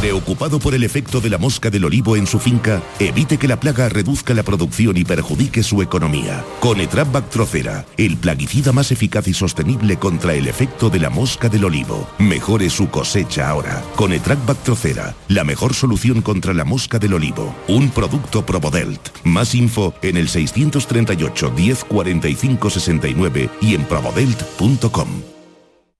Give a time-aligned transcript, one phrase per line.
[0.00, 3.60] Preocupado por el efecto de la mosca del olivo en su finca, evite que la
[3.60, 6.42] plaga reduzca la producción y perjudique su economía.
[6.60, 11.66] Conetrap Bactrocera, el plaguicida más eficaz y sostenible contra el efecto de la mosca del
[11.66, 12.08] olivo.
[12.18, 13.82] Mejore su cosecha ahora.
[13.96, 17.54] Conetrap Bactrocera, la mejor solución contra la mosca del olivo.
[17.68, 19.10] Un producto Probodelt.
[19.24, 25.39] Más info en el 638 10 45 69 y en probodelt.com.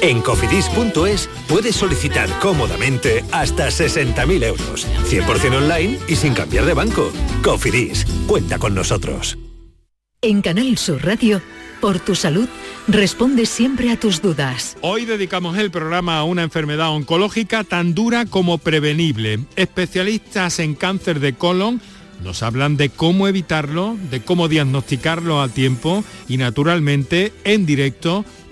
[0.00, 7.10] En cofidis.es puedes solicitar cómodamente hasta 60.000 euros, 100% online y sin cambiar de banco.
[7.42, 9.36] Cofidis, cuenta con nosotros.
[10.22, 11.42] En Canal Sur Radio,
[11.80, 12.48] por tu salud,
[12.88, 14.76] responde siempre a tus dudas.
[14.82, 19.40] Hoy dedicamos el programa a una enfermedad oncológica tan dura como prevenible.
[19.56, 21.80] Especialistas en cáncer de colon
[22.22, 28.24] nos hablan de cómo evitarlo, de cómo diagnosticarlo a tiempo y naturalmente en directo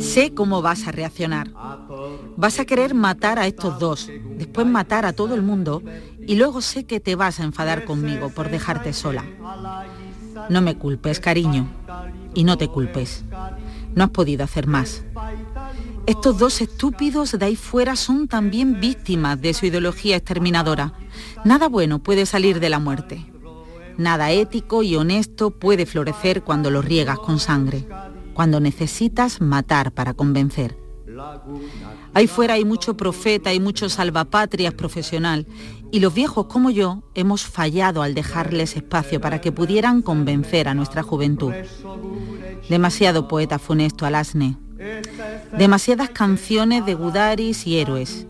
[0.00, 1.48] Sé cómo vas a reaccionar.
[2.36, 5.82] Vas a querer matar a estos dos, después matar a todo el mundo
[6.26, 9.24] y luego sé que te vas a enfadar conmigo por dejarte sola.
[10.50, 11.68] No me culpes, cariño,
[12.34, 13.24] y no te culpes.
[13.94, 15.04] No has podido hacer más.
[16.04, 20.92] Estos dos estúpidos de ahí fuera son también víctimas de su ideología exterminadora.
[21.46, 23.31] Nada bueno puede salir de la muerte.
[23.98, 27.86] Nada ético y honesto puede florecer cuando lo riegas con sangre,
[28.34, 30.76] cuando necesitas matar para convencer.
[32.14, 35.46] Ahí fuera hay mucho profeta y mucho salvapatrias profesional
[35.90, 40.74] y los viejos como yo hemos fallado al dejarles espacio para que pudieran convencer a
[40.74, 41.52] nuestra juventud.
[42.68, 44.56] Demasiado poeta funesto alasne.
[45.56, 48.26] Demasiadas canciones de gudaris y héroes.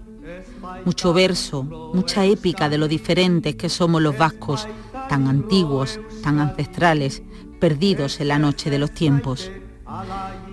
[0.85, 4.67] Mucho verso, mucha épica de lo diferentes que somos los vascos,
[5.09, 7.23] tan antiguos, tan ancestrales,
[7.61, 9.51] perdidos en la noche de los tiempos.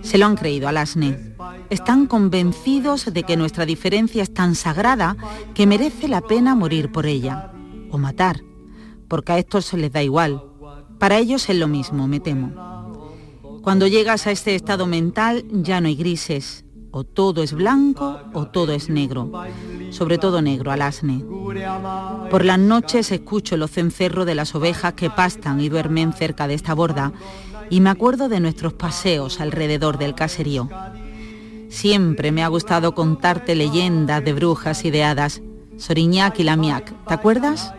[0.01, 1.35] Se lo han creído al asne.
[1.69, 5.15] Están convencidos de que nuestra diferencia es tan sagrada
[5.53, 7.51] que merece la pena morir por ella,
[7.91, 8.41] o matar,
[9.07, 10.43] porque a estos se les da igual.
[10.97, 12.51] Para ellos es lo mismo, me temo.
[13.61, 18.47] Cuando llegas a este estado mental ya no hay grises, o todo es blanco o
[18.47, 19.31] todo es negro,
[19.91, 21.23] sobre todo negro al asne.
[22.29, 26.55] Por las noches escucho los cencerros de las ovejas que pastan y duermen cerca de
[26.55, 27.11] esta borda
[27.69, 30.69] y me acuerdo de nuestros paseos alrededor del caserío.
[31.69, 35.41] Siempre me ha gustado contarte leyendas de brujas y de hadas.
[35.77, 37.73] Soriñac y Lamiac, ¿te acuerdas?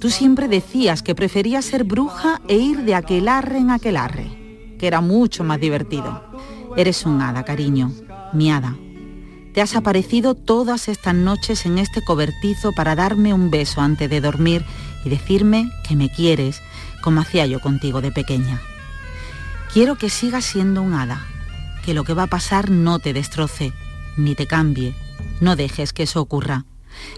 [0.00, 5.00] Tú siempre decías que preferías ser bruja e ir de aquelarre en aquelarre, que era
[5.00, 6.22] mucho más divertido.
[6.76, 7.92] Eres un hada, cariño,
[8.32, 8.76] mi hada.
[9.54, 14.20] Te has aparecido todas estas noches en este cobertizo para darme un beso antes de
[14.20, 14.64] dormir
[15.04, 16.62] y decirme que me quieres,
[17.02, 18.60] como hacía yo contigo de pequeña.
[19.72, 21.26] Quiero que sigas siendo un hada,
[21.84, 23.72] que lo que va a pasar no te destroce,
[24.16, 24.94] ni te cambie.
[25.40, 26.64] No dejes que eso ocurra.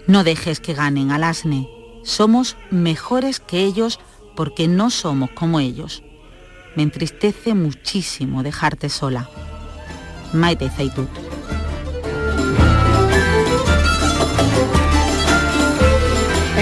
[0.07, 1.67] No dejes que ganen al asne.
[2.03, 3.99] Somos mejores que ellos
[4.35, 6.03] porque no somos como ellos.
[6.75, 9.29] Me entristece muchísimo dejarte sola.
[10.33, 11.09] Maite Zaitut.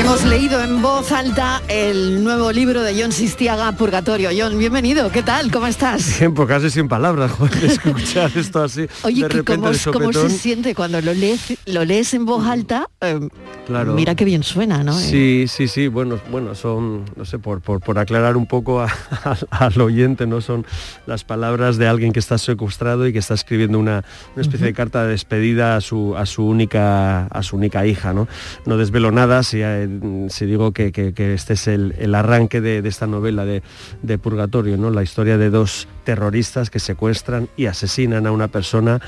[0.10, 4.32] Hemos leído en voz alta el nuevo libro de John Sistiaga, Purgatorio.
[4.36, 5.52] John, bienvenido, ¿qué tal?
[5.52, 6.18] ¿Cómo estás?
[6.20, 8.88] Bien, pues casi sin palabras, joder, escuchar esto así.
[9.04, 12.44] Oye, de repente cómo, de cómo se siente cuando lo lees, lo lees en voz
[12.48, 12.90] alta?
[13.02, 13.20] Eh,
[13.68, 13.94] Claro.
[13.94, 14.94] Mira qué bien suena, ¿no?
[14.94, 18.88] Sí, sí, sí, bueno, bueno, son, no sé, por, por, por aclarar un poco a-
[19.24, 20.42] a- al oyente, ¿no?
[20.42, 20.66] Son
[21.06, 24.04] las palabras de alguien que está secuestrado y que está escribiendo una,
[24.34, 28.12] una especie de carta de despedida a su, a su única, a su única hija,
[28.12, 28.28] ¿no?
[28.66, 29.88] No desvelo nada si, eh,
[30.30, 34.90] si digo que, este es el, arranque de, esta novela de, Purgatorio, ¿no?
[34.90, 39.02] La historia de dos terroristas que secuestran y asesinan a una persona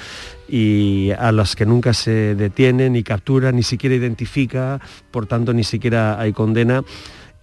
[0.47, 4.79] y a las que nunca se detiene, ni captura, ni siquiera identifica,
[5.11, 6.83] por tanto ni siquiera hay condena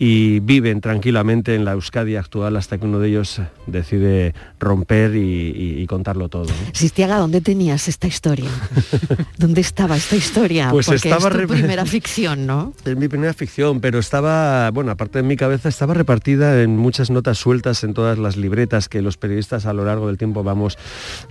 [0.00, 5.18] y viven tranquilamente en la Euskadi actual hasta que uno de ellos decide romper y,
[5.50, 6.44] y- y contarlo todo.
[6.44, 6.52] ¿no?
[6.72, 8.48] Sistiaga, ¿dónde tenías esta historia?
[9.38, 10.70] ¿Dónde estaba esta historia?
[10.70, 12.72] Pues Porque estaba es tu primera ficción, ¿no?
[12.84, 17.10] Es mi primera ficción, pero estaba, bueno, aparte de mi cabeza, estaba repartida en muchas
[17.10, 20.78] notas sueltas en todas las libretas que los periodistas a lo largo del tiempo vamos,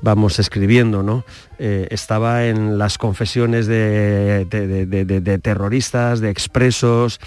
[0.02, 1.24] vamos escribiendo, ¿no?
[1.58, 7.20] Eh, estaba en las confesiones de- de terroristas, de expresos,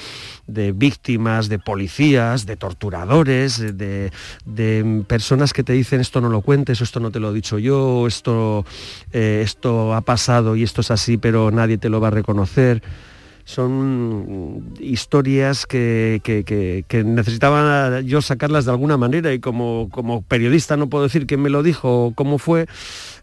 [0.53, 4.13] de víctimas, de policías, de torturadores, de,
[4.45, 7.59] de personas que te dicen esto no lo cuentes, esto no te lo he dicho
[7.59, 8.65] yo, esto,
[9.13, 12.83] eh, esto ha pasado y esto es así, pero nadie te lo va a reconocer
[13.51, 20.23] son historias que, que- que- que necesitaba yo sacarlas de alguna manera y como, como
[20.23, 22.67] periodista no puedo decir quién me lo dijo o cómo fue,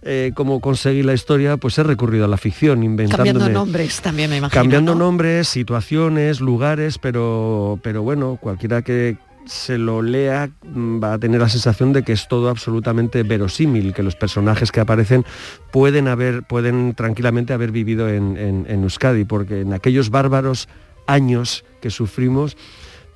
[0.03, 3.31] eh, cómo conseguí la historia, pues he recurrido a la ficción, inventándome...
[3.31, 4.61] Cambiando nombres también, me imagino.
[4.61, 4.99] Cambiando ¿no?
[5.05, 11.39] nombres, situaciones, lugares, pero, pero bueno, cualquiera que se lo lea mm, va a tener
[11.41, 15.25] la sensación de que es todo absolutamente verosímil, que los personajes que aparecen
[15.71, 20.67] pueden haber, pueden tranquilamente haber vivido en, en- en Euskadi, porque en aquellos bárbaros
[21.07, 22.57] años que sufrimos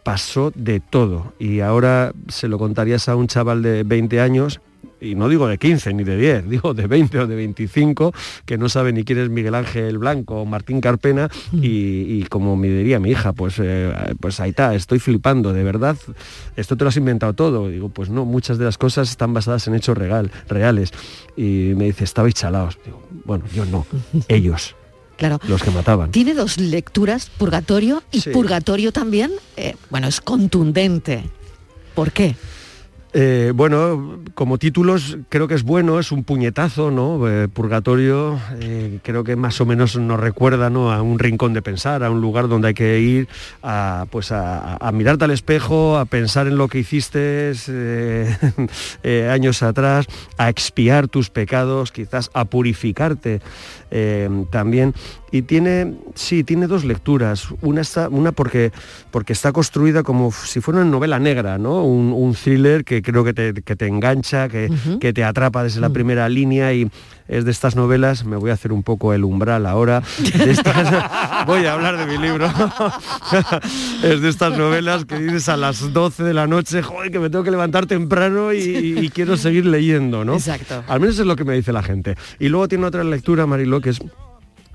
[0.03, 1.33] pasó de todo.
[1.39, 4.59] Y ahora se lo contarías a un chaval de 20 años
[4.99, 8.13] y no digo de 15 ni de 10, digo de 20 o de 25,
[8.45, 12.55] que no sabe ni quién es Miguel Ángel Blanco o Martín Carpena, y, y como
[12.55, 15.97] me diría mi hija, pues, eh, pues ahí está, estoy flipando, de verdad,
[16.55, 17.69] esto te lo has inventado todo.
[17.69, 20.91] Digo, pues no, muchas de las cosas están basadas en hechos real, reales.
[21.35, 22.77] Y me dice, estabais chalados.
[22.85, 23.85] Digo, bueno, yo no,
[24.27, 24.75] ellos,
[25.17, 25.39] Claro.
[25.47, 26.11] los que mataban.
[26.11, 28.29] Tiene dos lecturas, Purgatorio y Sí.
[28.31, 31.23] Purgatorio también, eh, bueno, es contundente.
[31.95, 32.35] ¿Por qué?
[33.13, 37.27] Eh, bueno, como títulos creo que es bueno, es un puñetazo, ¿no?
[37.27, 40.93] Eh, Purgatorio, eh, creo que más o menos nos recuerda ¿no?
[40.93, 43.27] a un rincón de pensar, a un lugar donde hay que ir
[43.63, 47.51] a, pues a, a mirarte al espejo, a pensar en lo que hiciste
[49.29, 53.41] años atrás, a expiar tus pecados, quizás a purificarte
[53.91, 54.93] eh, también.
[55.31, 57.47] Y tiene, sí, tiene dos lecturas.
[57.61, 58.71] Una, está, una porque,
[59.11, 61.83] porque está construida como si fuera una novela negra, ¿no?
[61.83, 65.79] Un, un thriller que creo que te, que te engancha, que, que te atrapa desde
[65.79, 66.89] la primera línea y
[67.31, 70.03] es de estas novelas, me voy a hacer un poco el umbral ahora,
[70.35, 72.45] de estas- voy a hablar de mi libro,
[74.03, 77.29] es de estas novelas que dices a las 12 de la noche, joder, que me
[77.29, 78.59] tengo que levantar temprano y,
[78.99, 80.33] y quiero seguir leyendo, ¿no?
[80.35, 80.83] Exacto.
[80.87, 82.15] Al menos es lo que me dice la gente.
[82.39, 83.99] Y luego tiene otra lectura, Mariló, que es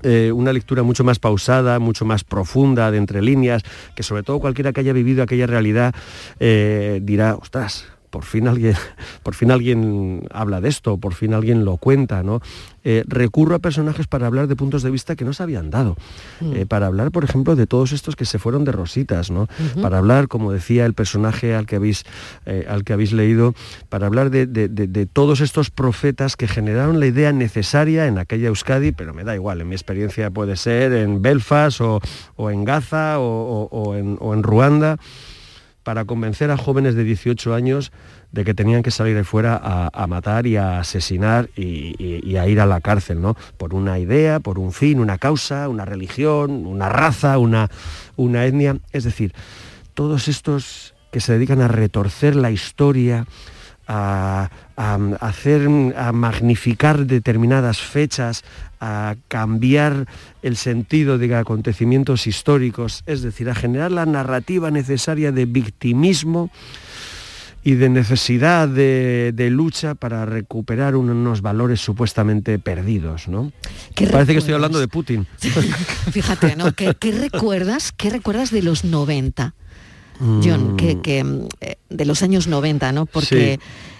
[0.03, 3.63] eh, una lectura mucho más pausada, mucho más profunda, de entre líneas,
[3.95, 5.93] que sobre todo cualquiera que haya vivido aquella realidad
[6.39, 7.85] eh, dirá, ostras,
[8.17, 8.73] por fin alguien,
[9.21, 12.41] por fin alguien habla de esto, por fin alguien lo cuenta, ¿no?
[12.83, 15.95] Eh, recurro a personajes para hablar de puntos de vista que no se habían dado.
[16.41, 19.47] Eh, para hablar, por ejemplo, de todos estos que se fueron de rositas, ¿no?
[19.83, 22.05] Para hablar, como decía el personaje al que habéis,
[22.47, 23.53] eh, al que habéis leído,
[23.89, 28.17] para hablar de, de- de- de todos estos profetas que generaron la idea necesaria en
[28.17, 31.99] aquella Euskadi, pero me da igual, en mi experiencia puede ser en Belfast o,
[32.35, 34.97] o en Gaza o, o- o en, o en Ruanda
[35.87, 37.93] para convencer a jóvenes de 18 años
[38.33, 39.55] de que tenían que salir de fuera
[39.93, 43.37] a, matar y a asesinar y, y- y a ir a la cárcel, ¿no?
[43.55, 47.69] Por una idea, por un fin, una causa, una religión, una raza, una,
[48.17, 48.75] una etnia.
[48.91, 49.33] Es decir,
[49.93, 53.25] todos estos que se dedican a retorcer la historia,
[53.87, 58.43] a, a hacer, a magnificar determinadas fechas,
[58.81, 60.05] a cambiar
[60.43, 66.51] el sentido de acontecimientos históricos, es decir, a generar la narrativa necesaria de victimismo
[67.63, 73.51] y de necesidad de, de lucha para recuperar un- unos valores supuestamente perdidos, ¿no?
[73.93, 75.27] ¿Qué Parece que estoy hablando de Putin.
[76.11, 76.71] Fíjate, ¿no?
[76.73, 77.91] ¿Qué, qué recuerdas?
[77.91, 79.53] ¿Qué recuerdas de los 90?
[80.19, 80.77] John, Mm.
[80.77, 83.05] que, que, mm, eh, de los años 90, ¿no?
[83.05, 83.59] Porque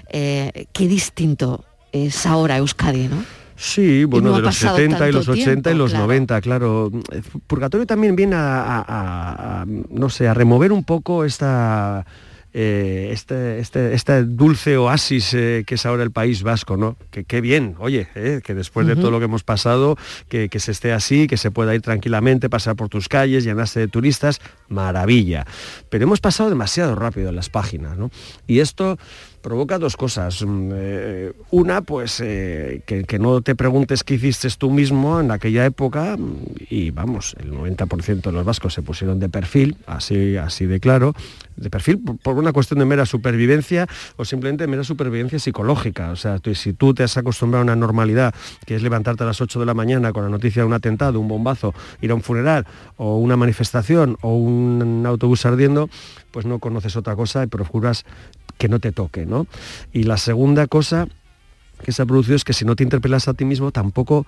[0.09, 3.23] eh, qué distinto es ahora Euskadi, ¿no?
[3.55, 6.91] Sí, bueno, de los 70 y los 80 y los 90, claro.
[7.47, 12.05] Purgatorio también viene a, no sé, a remover un poco esta
[12.59, 16.97] eh, este, este, este, dulce oasis eh, que es ahora el País Vasco, ¿no?
[17.11, 19.95] Que qué bien, oye, eh, que después de todo lo que hemos pasado,
[20.27, 23.87] que, se esté así, que se pueda ir tranquilamente, pasar por tus calles, llenarse de
[23.87, 25.45] turistas, maravilla.
[25.91, 28.09] Pero hemos pasado demasiado rápido en las páginas, ¿no?
[28.47, 28.97] Y esto
[29.47, 30.43] provoca dos cosas.
[30.45, 35.65] Mm, eh, una, pues eh, que, no te preguntes qué hiciste tú mismo en aquella
[35.65, 40.65] época mm, y vamos, el 90% de los vascos se pusieron de perfil, así, así
[40.65, 41.13] de claro,
[41.55, 43.87] de perfil por, una cuestión de mera supervivencia
[44.17, 46.11] o simplemente mera supervivencia psicológica.
[46.11, 48.35] O sea, si tú te has acostumbrado a una normalidad,
[48.65, 51.21] que es levantarte a las 8 de la mañana con la noticia de un atentado,
[51.21, 55.89] un bombazo, ir a un funeral o una manifestación o un autobús ardiendo,
[56.31, 58.03] pues no conoces otra cosa y procuras
[58.57, 59.47] que no te toque, ¿no?
[59.93, 61.07] Y la segunda cosa
[61.83, 64.25] que se ha producido es que si no te interpelas a ti mismo, tampoco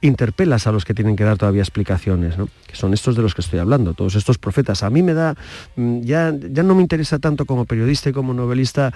[0.00, 2.48] interpelas a los que tienen que dar todavía explicaciones, ¿no?
[2.66, 4.82] que son estos de los que estoy hablando, todos estos profetas.
[4.82, 5.34] A mí me da,
[5.76, 8.92] mm, ya, ya no me interesa tanto como periodista y como novelista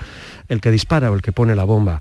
[0.49, 2.01] el que dispara o el que pone la bomba.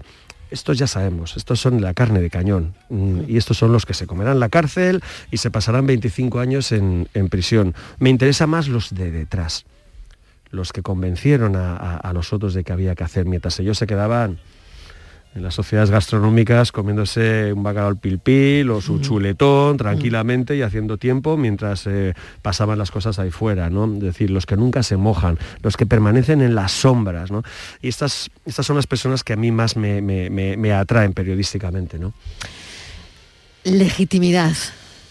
[0.52, 3.94] Estos ya sabemos, estos son la carne de cañón mm, y estos son los que
[3.94, 5.02] se comerán la cárcel
[5.32, 7.74] y se pasarán 25 años en, en prisión.
[8.00, 9.66] Me interesa más los de detrás
[10.52, 14.40] los que convencieron a, los otros de que había que hacer, mientras ellos se quedaban
[15.34, 20.98] en las sociedades gastronómicas comiéndose un bacalao al pilpil o su chuletón tranquilamente y haciendo
[20.98, 23.86] tiempo mientras eh, pasaban las cosas ahí fuera, ¿no?
[23.94, 27.44] Es decir, los que nunca se mojan, los que permanecen en las sombras, ¿no?
[27.82, 32.14] Y estas, estas son las personas que a mí más me, atraen periodísticamente, ¿no?
[33.64, 34.56] Legitimidad.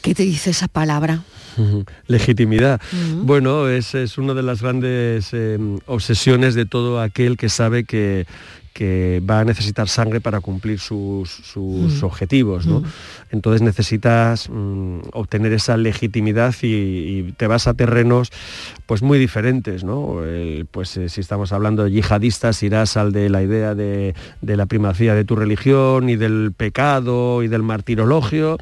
[0.02, 1.22] ¿Qué te dice esa palabra?
[2.06, 2.80] Legitimidad.
[3.16, 8.26] Bueno, es, es, una de las grandes em, obsesiones de todo aquel que sabe que,
[8.72, 11.56] que va a necesitar sangre para cumplir sus,
[12.02, 12.66] objetivos.
[12.66, 12.82] ¿no?
[13.30, 18.30] Entonces necesitas mm, obtener esa legitimidad y, te vas a terrenos
[18.86, 19.84] pues muy diferentes.
[19.84, 20.20] ¿no?
[20.70, 25.14] pues eh, si estamos hablando de yihadistas, irás al de la idea de, la primacía
[25.14, 28.56] de tu religión y del pecado y del martirologio.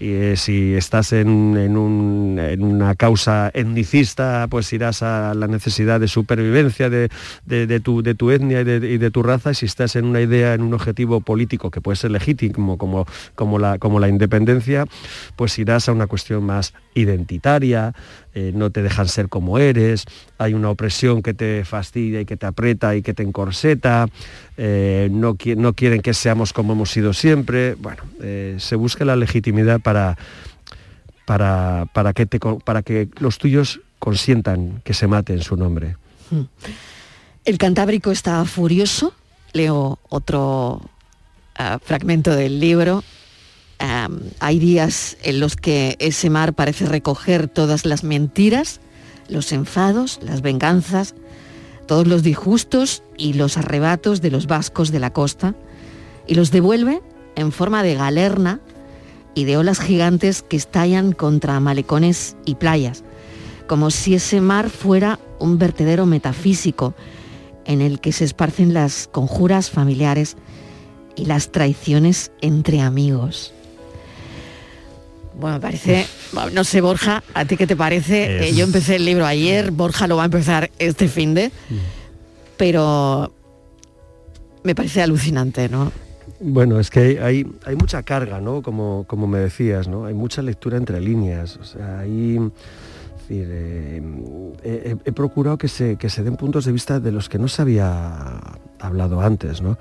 [0.00, 6.88] Y eh, si estás en, una causa etnicista, pues irás a la necesidad de supervivencia
[6.88, 7.08] de,
[7.80, 9.50] tu, de tu, etnia y de, tu raza.
[9.50, 13.06] Y si estás en una idea, en un objetivo político que puede ser legítimo como,
[13.34, 14.84] como, la, como la independencia,
[15.36, 17.94] pues irás a una cuestión más identitaria,
[18.34, 20.04] eh, no te dejan ser como eres,
[20.38, 24.08] hay una opresión que te fastidia y que te aprieta y que te encorseta,
[24.56, 27.74] eh, no, no, quieren que seamos como hemos sido siempre.
[27.74, 30.16] Bueno, eh, se busca la legitimidad para,
[31.24, 35.96] para, para, que te, para que los tuyos consientan que se mate en su nombre.
[36.30, 36.42] Hmm.
[37.44, 39.14] El Cantábrico está furioso.
[39.52, 40.82] Leo otro
[41.82, 43.02] fragmento del libro
[43.78, 48.80] hay días en los que ese mar parece recoger todas las mentiras,
[49.28, 51.14] los enfados, las venganzas,
[51.86, 55.54] todos los disgustos y los arrebatos de los vascos de la costa
[56.26, 57.02] y los devuelve
[57.36, 58.60] en forma de galerna
[59.34, 63.04] y de olas gigantes que estallan contra malecones y playas,
[63.66, 66.94] como si ese mar fuera un vertedero metafísico
[67.64, 70.36] en el que se esparcen las conjuras familiares
[71.16, 73.54] y las traiciones entre amigos.
[75.38, 76.04] Bueno, me parece,
[76.52, 78.48] no sé, Borja, ¿a ti qué te parece?
[78.48, 81.52] Eh, yo empecé el libro ayer, Borja lo va a empezar este fin de,
[82.56, 83.32] pero
[84.64, 85.92] me parece alucinante, ¿no?
[86.40, 88.62] Bueno, es que hay, hay mucha carga, ¿no?
[88.62, 90.06] Como, como me decías, ¿no?
[90.06, 91.56] Hay mucha lectura entre líneas.
[91.56, 92.38] O sea, hay,
[93.30, 94.02] eh,
[95.04, 97.62] he, procurado que se, que se den puntos de vista de los que no se
[97.62, 98.40] había
[98.80, 99.78] hablado antes, ¿no?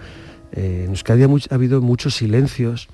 [0.52, 2.88] Eh, en Euskadi ha, ha habido muchos silencios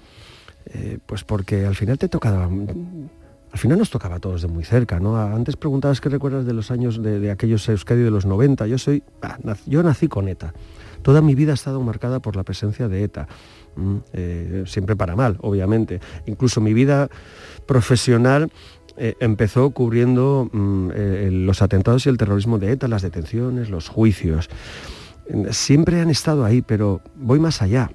[0.73, 4.63] eh, pues porque al final te tocaba, al final nos tocaba a todos de muy
[4.63, 5.15] cerca, ¿no?
[5.17, 8.65] Antes preguntabas qué recuerdas de los años de, aquellos Euskadi de los 90.
[8.65, 9.37] Yo soy, ah,
[9.67, 10.53] yo nací con ETA.
[11.03, 13.27] Toda mi vida ha estado marcada por la presencia de ETA.
[14.13, 15.99] Eh, siempre para mal, obviamente.
[16.25, 17.09] Incluso mi vida
[17.67, 18.51] profesional
[18.97, 20.89] eh, empezó cubriendo mm,
[21.45, 24.49] los atentados y el terrorismo de ETA, las detenciones, los juicios.
[25.51, 27.91] Siempre han estado ahí, pero voy más allá.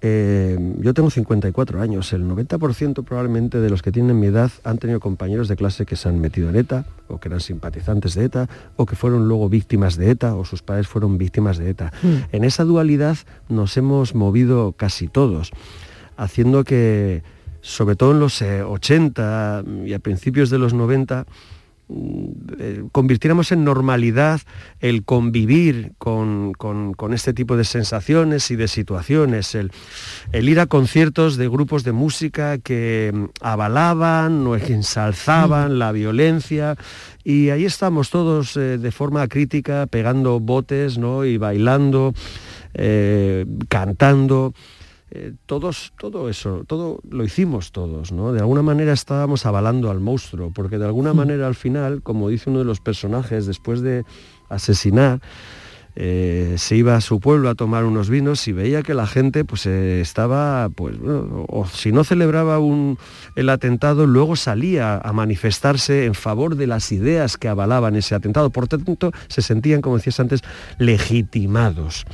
[0.00, 4.78] Eh, yo tengo 54 años, el 90% probablemente de los que tienen mi edad han
[4.78, 8.24] tenido compañeros de clase que se han metido en ETA, o que eran simpatizantes de
[8.24, 11.92] ETA, o que fueron luego víctimas de ETA, o sus padres fueron víctimas de ETA.
[12.02, 12.16] Hmm.
[12.30, 13.16] En esa dualidad
[13.48, 15.50] nos hemos movido casi todos,
[16.16, 17.24] haciendo que,
[17.60, 21.24] sobre todo en los 80 eh, y a principios de los 90, eh,
[22.92, 24.40] convirtiéramos en normalidad
[24.80, 26.54] el convivir con,
[27.12, 29.70] este tipo de sensaciones y de situaciones, el,
[30.32, 36.76] ir a conciertos de grupos de música que mm, avalaban o ensalzaban la violencia
[37.24, 41.24] y ahí estamos todos eh, de forma crítica pegando botes ¿no?
[41.24, 42.14] y bailando,
[42.74, 44.54] eh, cantando.
[45.10, 48.32] Eh, todos, todo eso, todo lo hicimos todos, ¿no?
[48.32, 52.50] De alguna manera estábamos avalando al monstruo, porque de alguna manera al final, como dice
[52.50, 54.04] uno de los personajes, después de
[54.50, 55.20] asesinar,
[56.00, 59.44] eh, se iba a su pueblo a tomar unos vinos y veía que la gente
[59.44, 62.98] pues eh, estaba, pues, o si no celebraba un,
[63.34, 68.50] el atentado, luego salía a manifestarse en favor de las ideas que avalaban ese atentado.
[68.50, 70.42] Por tanto, se sentían, como decías antes,
[70.78, 72.04] legitimados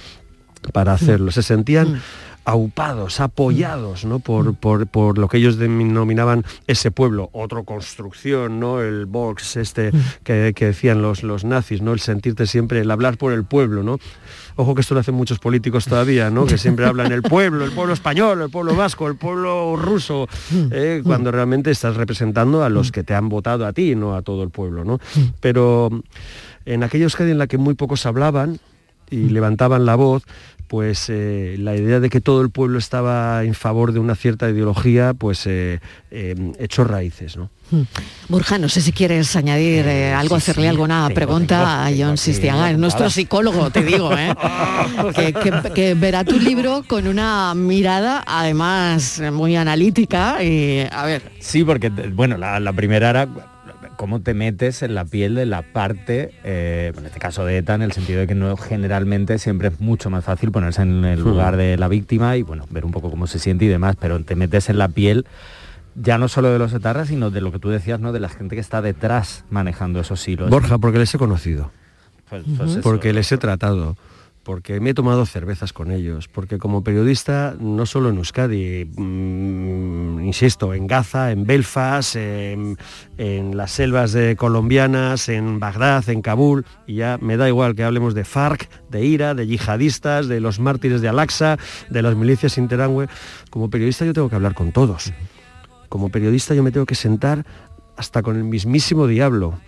[0.73, 0.95] para hmm.
[0.95, 1.31] hacerlo.
[1.33, 2.01] Se sentían...
[2.45, 4.19] Aupados, apoyados ¿no?
[4.19, 8.83] por, por, lo que ellos denominaban ese pueblo, otra construcción, ¿no?
[8.83, 9.93] el box este
[10.25, 11.93] que, decían los, los nazis, ¿no?
[11.93, 13.99] el sentirte siempre, el hablar por el pueblo, ¿no?
[14.57, 16.47] Ojo que esto lo hacen muchos políticos todavía, ¿no?
[16.47, 20.29] Que siempre hablan el pueblo, el pueblo español, el pueblo vasco, el pueblo ruso,
[20.71, 21.03] ¿eh?
[21.05, 24.45] cuando realmente estás representando a los que te han votado a ti, no a todo
[24.45, 25.01] el pueblo, ¿no?
[25.41, 25.91] Pero
[26.67, 28.61] en aquellos que en la que muy pocos hablaban
[29.11, 30.25] y levantaban la voz,
[30.67, 34.49] pues eh, la idea de que todo el pueblo estaba en favor de una cierta
[34.49, 35.81] ideología, pues eh,
[36.11, 37.37] eh, echó raíces.
[37.37, 37.51] ¿no?
[37.71, 37.83] Hmm.
[38.29, 43.71] Burja, no sé si quieres añadir algo, hacerle alguna pregunta a John Sistiaga, nuestro psicólogo,
[43.71, 44.11] te digo,
[45.75, 51.23] que, verá tu libro con una mirada además muy analítica y a ver.
[51.39, 53.29] Sí, porque bueno, la, la primera era
[53.97, 57.75] cómo te metes en la piel de la parte, eh, en este caso de ETA,
[57.75, 61.21] en el sentido de que no generalmente siempre es mucho más fácil ponerse en el
[61.21, 64.23] lugar de la víctima y bueno, ver un poco cómo se siente y demás, pero
[64.25, 65.27] te metes en la piel
[65.97, 68.13] ya no solo de los etarras, sino de lo que tú decías, ¿no?
[68.13, 70.51] De la gente que está detrás manejando esos hilos.
[70.51, 71.71] Borja, porque les he conocido.
[72.29, 73.97] Pues, pues porque les he tratado
[74.45, 80.21] porque me he tomado cervezas con ellos, porque como periodista, no solo en Euskadi, mm,
[80.21, 82.77] insisto, en Gaza, en Belfast, en,
[83.17, 88.15] las selvas de colombianas, en Bagdad, en Kabul, y ya me da igual que hablemos
[88.15, 91.57] de FARC, de IRA, de yihadistas, de los mártires de Al-Aqsa,
[91.89, 93.09] de las milicias interangüe,
[93.51, 95.13] como periodista yo tengo que hablar con todos.
[95.89, 97.47] Como periodista yo me tengo que sentar
[97.97, 99.59] hasta con el mismísimo diablo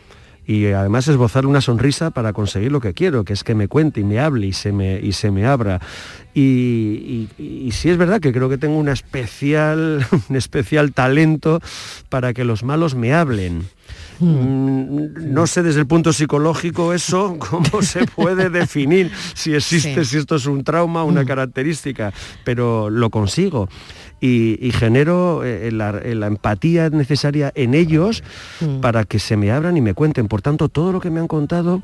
[0.47, 4.00] y además esbozar una sonrisa para conseguir lo que quiero, que es que me cuente
[4.00, 5.80] y me hable y se me, y se me abra.
[6.35, 11.61] Y, y, sí es verdad que creo que tengo una especial, un especial talento
[12.09, 13.67] para que los malos me hablen.
[14.19, 20.19] Mm, no sé desde el punto psicológico eso, cómo se puede definir si existe, si
[20.19, 21.26] esto es un trauma, una mm.
[21.26, 22.13] característica,
[22.45, 23.69] pero lo consigo
[24.21, 28.23] y, genero eh, la, empatía necesaria en ellos
[28.61, 28.81] mm.
[28.81, 30.29] para que se me abran y me cuenten.
[30.29, 31.83] Por tanto, todo lo que me han contado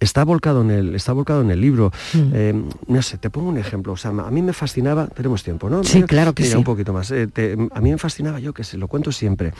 [0.00, 1.90] está volcado en el, está volcado en el libro.
[2.12, 2.30] Mm.
[2.34, 3.94] Eh, no sé, te pongo un ejemplo.
[3.94, 5.82] O sea, a mí me fascinaba, tenemos tiempo, ¿no?
[5.84, 6.54] Sí, claro que sí.
[6.54, 7.10] Un poquito más.
[7.10, 7.28] Eh,
[7.72, 9.52] a mí me fascinaba, yo que se lo cuento siempre.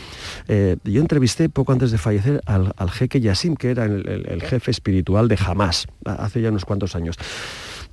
[0.46, 5.38] yo entrevisté poco antes de fallecer al, jeque Yassim, que era el, jefe espiritual de
[5.44, 7.16] Hamas, hace ya unos cuantos años.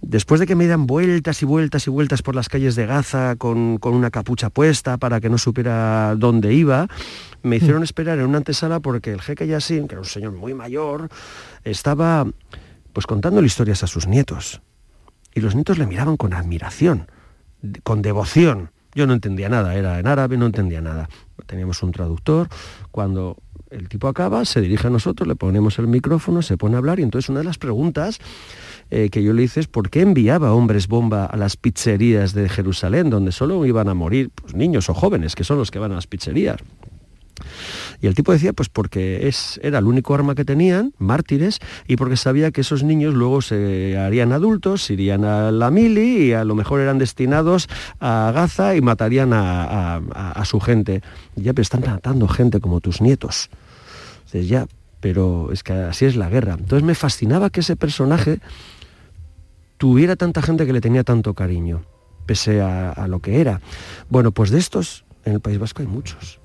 [0.08, 3.38] Después de que me dieran vueltas y vueltas y vueltas por las calles de Gaza
[3.38, 6.88] con, una capucha puesta para que no supiera dónde iba,
[7.42, 7.86] me hicieron mm.
[7.86, 11.10] esperar en una antesala porque el jeque Yassin, que era un señor muy mayor,
[11.64, 12.28] estaba
[12.94, 14.62] pues contándole historias a sus nietos.
[15.34, 17.08] Y los nietos le miraban con admiración,
[17.82, 18.70] con devoción.
[18.94, 21.10] Yo no entendía nada, era en árabe, no entendía nada.
[21.48, 22.48] Teníamos un traductor.
[22.92, 23.38] Cuando
[23.72, 27.00] el tipo acaba, se dirige a nosotros, le ponemos el micrófono, se pone a hablar
[27.00, 28.20] y entonces una de las preguntas
[28.92, 32.50] eh, que yo le hice es por qué enviaba hombres bomba a las pizzerías de
[32.50, 35.92] Jerusalén, donde solo iban a morir pues, niños o jóvenes, que son los que van
[35.92, 36.58] a las pizzerías.
[38.02, 41.96] Y el tipo decía, pues porque es, era el único arma que tenían, mártires, y
[41.96, 46.44] porque sabía que esos niños luego se harían adultos, irían a la mili y a
[46.44, 47.68] lo mejor eran destinados
[48.00, 51.02] a Gaza y matarían a, su gente.
[51.36, 53.50] ya, pero están matando gente como tus nietos.
[54.26, 54.68] Entonces ya,
[55.00, 56.54] pero es que así es la guerra.
[56.54, 58.40] Entonces me fascinaba que ese personaje
[59.78, 61.84] tuviera tanta gente que le tenía tanto cariño,
[62.26, 63.62] pese a, lo que era.
[64.10, 66.40] Bueno, pues de estos en el País Vasco hay muchos.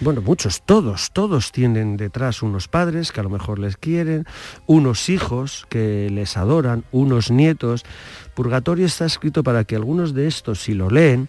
[0.00, 4.24] Bueno, muchos, todos, todos tienen detrás unos padres que a lo mejor les quieren,
[4.66, 7.84] unos hijos que les adoran, unos nietos.
[8.34, 11.28] Purgatorio está escrito para que algunos de estos, si lo leen,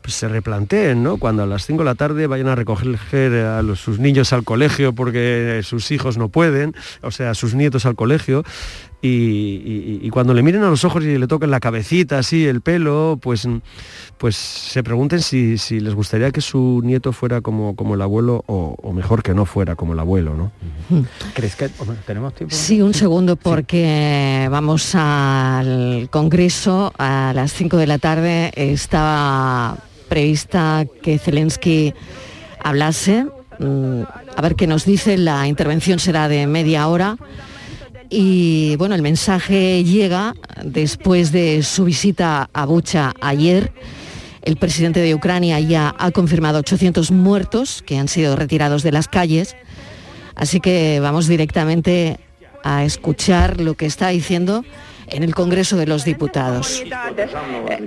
[0.00, 1.18] pues se replanteen, ¿no?
[1.18, 2.96] Cuando a las 5 de la tarde vayan a recoger
[3.34, 7.94] a sus niños al colegio porque sus hijos no pueden, o sea, sus nietos al
[7.94, 8.44] colegio,
[9.00, 13.18] y, cuando le miren a los ojos y le toquen la cabecita, así, el pelo,
[13.20, 13.46] pues,
[14.16, 18.92] pues se pregunten si, les gustaría que su nieto fuera como, como el abuelo o,
[18.92, 20.50] mejor que no fuera como el abuelo, ¿no?
[21.34, 21.68] ¿Crees que
[22.06, 22.54] tenemos tiempo?
[22.54, 28.50] Sí, un segundo, porque vamos al Congreso a las 5 de la tarde.
[28.56, 31.94] Estaba prevista que Zelensky
[32.64, 33.26] hablase.
[33.60, 34.02] Mm,
[34.36, 35.16] a ver qué nos dice.
[35.18, 37.16] La intervención será de media hora.
[38.10, 43.72] Y bueno, el mensaje llega después de su visita a Bucha ayer.
[44.42, 49.08] El presidente de Ucrania ya ha confirmado 800 muertos que han sido retirados de las
[49.08, 49.56] calles.
[50.34, 52.18] Así que vamos directamente
[52.64, 54.64] a escuchar lo que está diciendo
[55.10, 56.82] en el Congreso de los Diputados.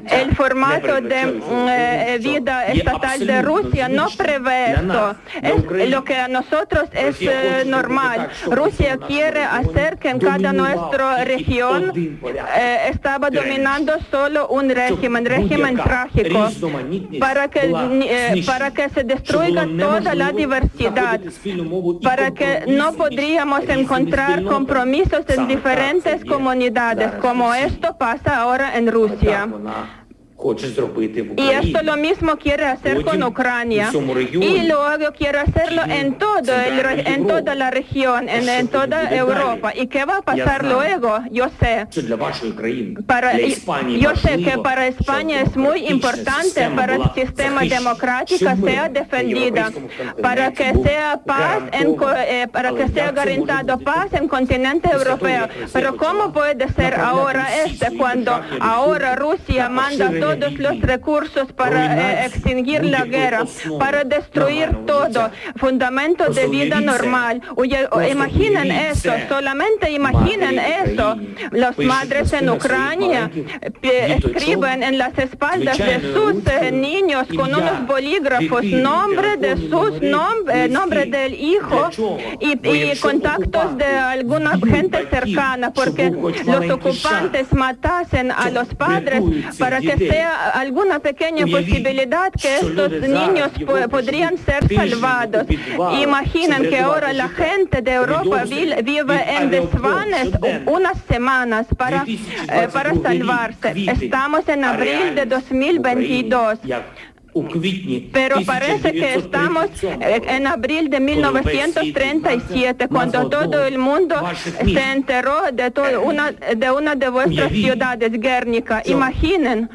[0.09, 5.15] El formato de mm, eh, vida estatal de Rusia no prevé esto.
[5.41, 8.29] Es lo que a nosotros es eh, normal.
[8.45, 15.75] Rusia quiere hacer que en cada nuestra región eh, estaba dominando solo un régimen, régimen
[15.77, 16.49] trágico,
[17.19, 21.19] para que, para que se destruya toda la diversidad,
[22.01, 29.47] para que no podríamos encontrar compromisos en diferentes comunidades como esto pasa ahora en Rusia.
[31.37, 33.91] Y esto lo mismo quiere hacer con Ucrania.
[34.31, 39.73] Y luego quiere hacerlo en, todo en toda la región, en, toda Europa.
[39.75, 41.19] ¿Y qué va a pasar luego?
[41.31, 41.87] Yo sé.
[43.05, 49.71] Para, yo sé que para España es muy importante para el sistema democrático sea defendida,
[50.21, 51.95] para que sea paz, en,
[52.27, 55.47] eh, para que sea garantado paz en continente europeo.
[55.73, 62.23] Pero ¿cómo puede ser ahora este cuando ahora Rusia manda todo todos los recursos para
[62.23, 63.45] eh, extinguir la guerra,
[63.79, 67.41] para destruir todo, fundamento de vida normal.
[68.09, 71.17] imaginen eso, solamente imaginen eso.
[71.51, 73.29] Las madres en Ucrania
[73.81, 80.01] eh, escriben en las espaldas de sus eh, niños con unos bolígrafos nombre de sus
[80.01, 81.89] nombre, nombre del hijo
[82.39, 89.21] y, y contactos de alguna gente cercana, porque los ocupantes matasen a los padres
[89.57, 93.51] para que alguna pequeña posibilidad que estos niños
[93.89, 95.45] podrían ser salvados.
[96.01, 100.29] Imaginen que ahora la gente de Europa vive en desvanes.
[100.65, 102.05] unas semanas para,
[102.73, 103.73] para salvarse.
[103.87, 106.59] Estamos en abril de 2022.
[108.11, 115.51] Pero parece que estamos eh, en abril de 1937, cuando todo el mundo se enteró
[115.53, 118.83] de, todo una, de una de vuestras ciudades, Guernica.
[118.85, 119.69] Imaginen,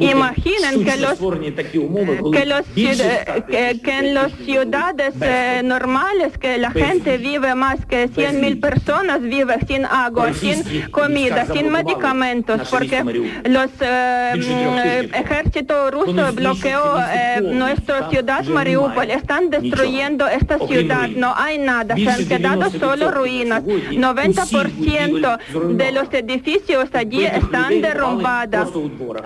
[0.00, 1.18] imaginen que, los,
[2.32, 8.40] que, los, que, en las ciudades eh, normales, que la gente vive más que 100
[8.40, 13.02] mil personas, vive sin agua, sin comida, sin medicamentos, porque
[13.44, 19.10] los eh, ejércitos ruso bloqueó eh, nuestra ciudad Mariupol.
[19.10, 21.08] Están destruyendo esta ciudad.
[21.08, 21.96] No hay nada.
[21.96, 23.64] Se han quedado solo ruinas.
[23.64, 28.70] 90% de los edificios allí están derrumbados.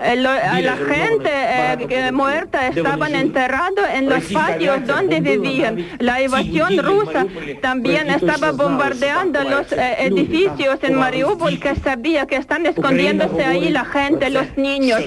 [0.03, 5.85] Eh, la gente eh, muerta estaban enterrados en los patios donde vivían.
[5.99, 7.25] La invasión rusa
[7.61, 14.29] también estaba bombardeando los edificios en Mariupol que sabía que están escondiéndose ahí la gente,
[14.29, 15.01] los niños.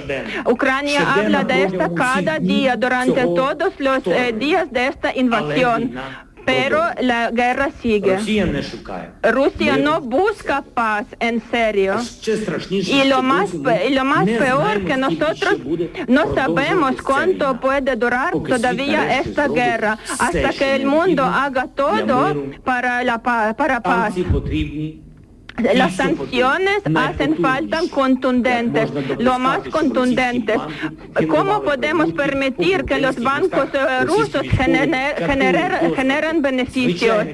[0.44, 5.94] Ucrania habla de esta cada día durante todos los eh, días de esta invasión.
[6.44, 8.16] Pero la guerra sigue.
[9.22, 11.96] Rusia no busca paz en serio.
[12.70, 15.56] Y lo más, y lo más peor que nosotros
[16.08, 22.34] no sabemos cuánto puede durar todavía esta guerra hasta que el mundo haga todo
[22.64, 23.54] para la paz.
[23.54, 24.14] Para paz.
[25.58, 30.58] Las sanciones hacen falta contundentes, lo más contundentes.
[31.28, 37.26] ¿Cómo podemos permitir que los bancos eh, rusos generen, beneficios.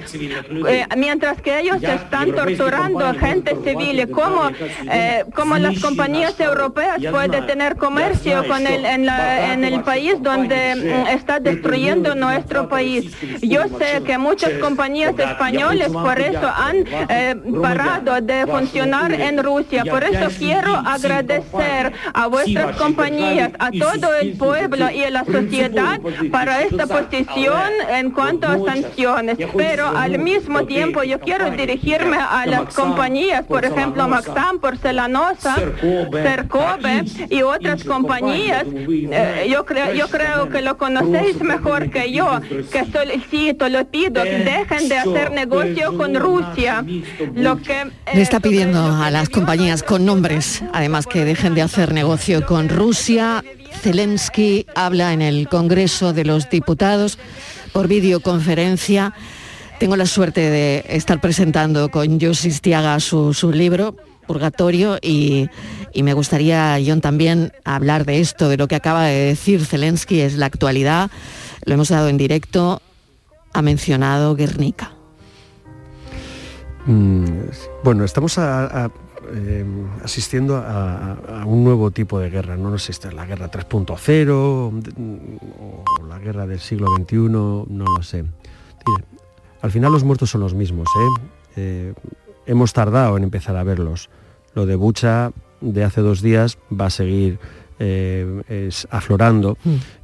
[0.68, 4.08] Eh, mientras que ellos están torturando a gente civil?
[4.10, 4.50] ¿Cómo,
[4.90, 10.74] eh, cómo las compañías europeas pueden tener comercio con el, en, en el país donde
[10.76, 13.14] mm, está destruyendo nuestro país?
[13.42, 16.84] Yo sé que muchas compañías españolas por eso han
[17.60, 19.85] parado de funcionar en Rusia.
[19.85, 26.00] Por eso quiero agradecer a vuestras compañías, a todo el pueblo y a la sociedad
[26.31, 29.38] para esta posición en cuanto a sanciones.
[29.57, 35.57] Pero al mismo tiempo yo quiero dirigirme a las compañías, por ejemplo, Maxam, Porcelanosa,
[36.12, 38.64] Cercove y otras compañías.
[38.74, 42.40] Eh, yo, creo, yo creo que lo conocéis mejor que yo,
[42.72, 46.85] que solicito, lo pido, dejen de hacer negocio con Rusia.
[47.35, 51.92] Lo que Le está pidiendo a las compañías con nombres, además que dejen de hacer
[51.92, 53.42] negocio con Rusia.
[53.80, 57.18] Zelensky habla en el Congreso de los Diputados
[57.72, 59.14] por videoconferencia.
[59.80, 63.96] Tengo la suerte de estar presentando con Josis Tiaga su, su libro,
[64.28, 65.48] Purgatorio, y,
[65.92, 70.20] y me gustaría, John, también hablar de esto, de lo que acaba de decir Zelensky,
[70.20, 71.10] es la actualidad.
[71.64, 72.80] Lo hemos dado en directo,
[73.52, 74.93] ha mencionado Guernica.
[76.86, 77.24] Mm,
[77.82, 79.64] bueno, estamos eh,
[80.02, 82.56] asistiendo a, un nuevo tipo de guerra.
[82.56, 88.02] No, sé si es la guerra 3.0 o la guerra del siglo XXI, no lo
[88.02, 88.24] sé.
[89.62, 90.88] Al final los muertos son los mismos.
[90.96, 91.20] ¿eh?
[91.56, 91.94] Eh,
[92.46, 94.10] hemos tardado en empezar a verlos.
[94.54, 97.38] Lo de Bucha de hace dos días va a seguir
[97.78, 99.56] eh, es aflorando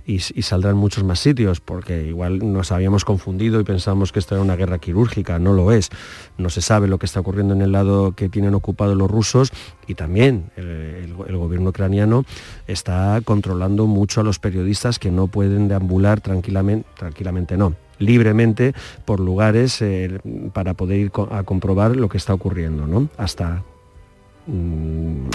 [0.07, 4.35] y, y saldrán muchos más sitios, porque igual nos habíamos confundido y pensamos que esto
[4.35, 5.91] era una guerra quirúrgica, no lo es.
[6.39, 9.53] No se sabe lo que está ocurriendo en el lado que tienen ocupado los rusos
[9.87, 12.25] y también el, el- el gobierno ucraniano
[12.67, 18.73] está controlando mucho a los periodistas que no pueden deambular tranquilamente, tranquilamente no, libremente
[19.05, 20.19] por lugares eh,
[20.53, 23.09] para poder ir a comprobar lo que está ocurriendo, ¿no?
[23.17, 23.63] Hasta mm,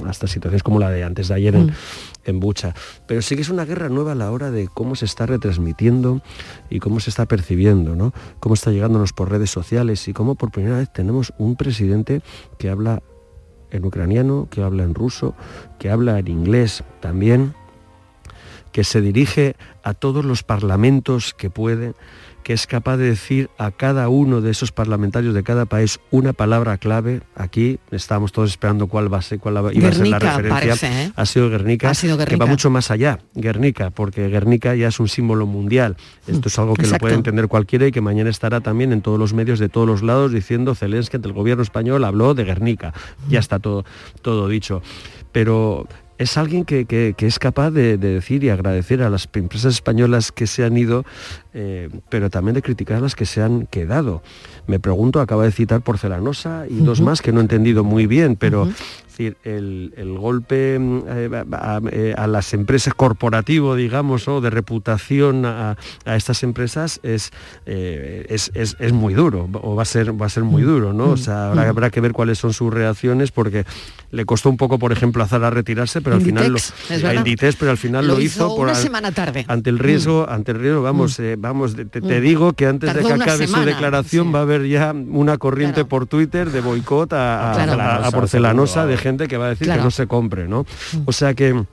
[0.06, 1.72] hasta situaciones como la de antes de ayer en, Mm.
[2.26, 2.74] en Bucha.
[3.08, 6.22] Pero sí que es una guerra nueva a la hora de cómo se está retransmitiendo
[6.70, 8.13] y cómo se está percibiendo, ¿no?
[8.39, 12.22] Cómo está llegándonos por redes sociales y cómo por primera vez tenemos un presidente
[12.58, 13.02] que habla
[13.72, 15.36] en ucraniano, que habla en ruso,
[15.80, 17.54] que habla en inglés también,
[18.72, 21.94] que se dirige a todos los parlamentos que puede,
[22.45, 26.31] que es capaz de decir a cada uno de esos parlamentarios de cada país una
[26.31, 27.23] palabra clave.
[27.36, 30.53] Aquí estamos todos esperando cuál va a ser, cuál iba a ser la referencia.
[30.53, 31.12] parece, ¿eh?
[31.15, 34.99] Ha sido Guernica, Ha sido que va mucho más allá, Guernica, porque Guernica ya es
[34.99, 35.97] un símbolo mundial.
[36.27, 36.97] Esto es algo que Exacto.
[36.97, 39.88] lo puede entender cualquiera y que mañana estará también en todos los medios de todos
[39.88, 42.93] los lados diciendo Zelensky ante el gobierno español habló de Guernica.
[43.27, 43.86] Ya está todo,
[44.21, 44.84] todo dicho.
[45.31, 49.27] Pero es alguien que, que- que es capaz de, de decir y agradecer a las
[49.34, 51.03] empresas españolas que se han ido,
[51.58, 54.22] eh, pero también de criticar las que se han quedado.
[54.68, 58.36] Me pregunto, acaba de citar Porcelanosa y dos más que no he entendido muy bien,
[58.36, 64.28] pero es decir, el, el golpe mm, eh, a, eh, a las empresas corporativo, digamos,
[64.28, 67.32] o de reputación a, a estas empresas es,
[67.65, 70.91] eh, es, es- es muy duro, o va a ser, va a ser muy duro,
[70.91, 71.12] ¿no?
[71.12, 71.70] O sea, habrá, Mm.
[71.70, 73.65] habrá que ver cuáles son sus reacciones, porque
[74.12, 76.58] le costó un poco, por ejemplo, a Zara retirarse, pero al final lo,
[77.08, 77.13] a.
[77.15, 79.46] Inditex, pero al final lo, hizo, por una semana tarde.
[79.48, 82.21] ante el riesgo, ante el riesgo, vamos, vamos, te, te Mm.
[82.21, 85.86] digo que antes Tardó de que acabe su declaración va a haber ya una corriente
[85.86, 87.81] por Twitter de boicot a, a- Claro.
[87.81, 89.81] a- a porcelanosa de gente que va a decir Claro.
[89.81, 90.65] que no se compre, ¿no?
[91.05, 91.63] O sea que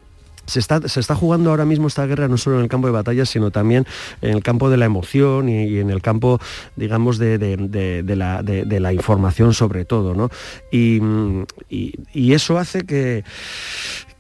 [0.45, 2.93] se está, se está jugando ahora mismo esta guerra no solo en el campo de
[2.93, 3.87] batalla, sino también
[4.23, 6.41] en el campo de la emoción y, y en el campo,
[6.75, 10.31] digamos, de, de- de- de la, de- de la información sobre todo, ¿no?
[10.73, 13.23] Y, mm, y- y eso hace que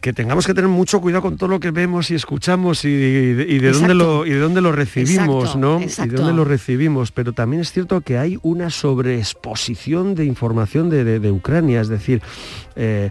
[0.02, 3.32] que tengamos que tener mucho cuidado con todo lo que vemos y escuchamos y, y
[3.34, 5.80] de- y de dónde lo y de dónde lo recibimos, Exacto, ¿no?
[5.80, 6.10] Y exacto.
[6.12, 11.04] de dónde lo recibimos, pero también es cierto que hay una sobreexposición de información de,
[11.04, 12.20] de- de Ucrania, es decir,
[12.76, 13.10] eh,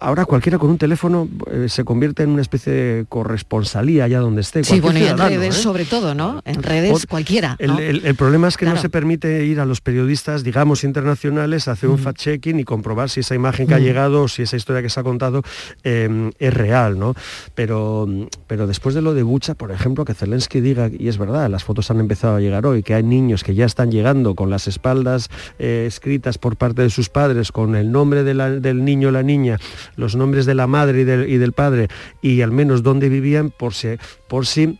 [0.00, 4.40] ahora cualquiera con un teléfono eh, se convierte en una especie de corresponsalía allá donde
[4.42, 4.64] esté.
[4.64, 5.62] Sí, bueno, y en redes ¿eh?
[5.62, 6.42] sobre todo, ¿no?
[6.44, 7.56] En redes O- cualquiera.
[7.58, 7.78] El, ¿no?
[7.78, 11.72] el- el problema es que no se permite ir a los periodistas, digamos, internacionales, a
[11.72, 13.82] hacer un fact-checking y comprobar si esa imagen que ha Mm.
[13.82, 15.42] llegado o si esa historia que se ha contado
[15.84, 17.14] eh, es real, ¿no?
[17.54, 18.06] Pero,
[18.46, 21.64] pero después de lo de Bucha, por ejemplo, que Zelensky diga, y es verdad, las
[21.64, 24.66] fotos han empezado a llegar hoy, que hay niños que ya están llegando con las
[24.68, 25.28] espaldas
[25.58, 29.10] eh, escritas por parte de sus padres, con el nombre de la- del niño o
[29.10, 29.58] la niña,
[29.96, 31.88] los nombres de la madre y del, y del padre,
[32.22, 33.88] y al menos dónde vivían, por si,
[34.28, 34.78] por si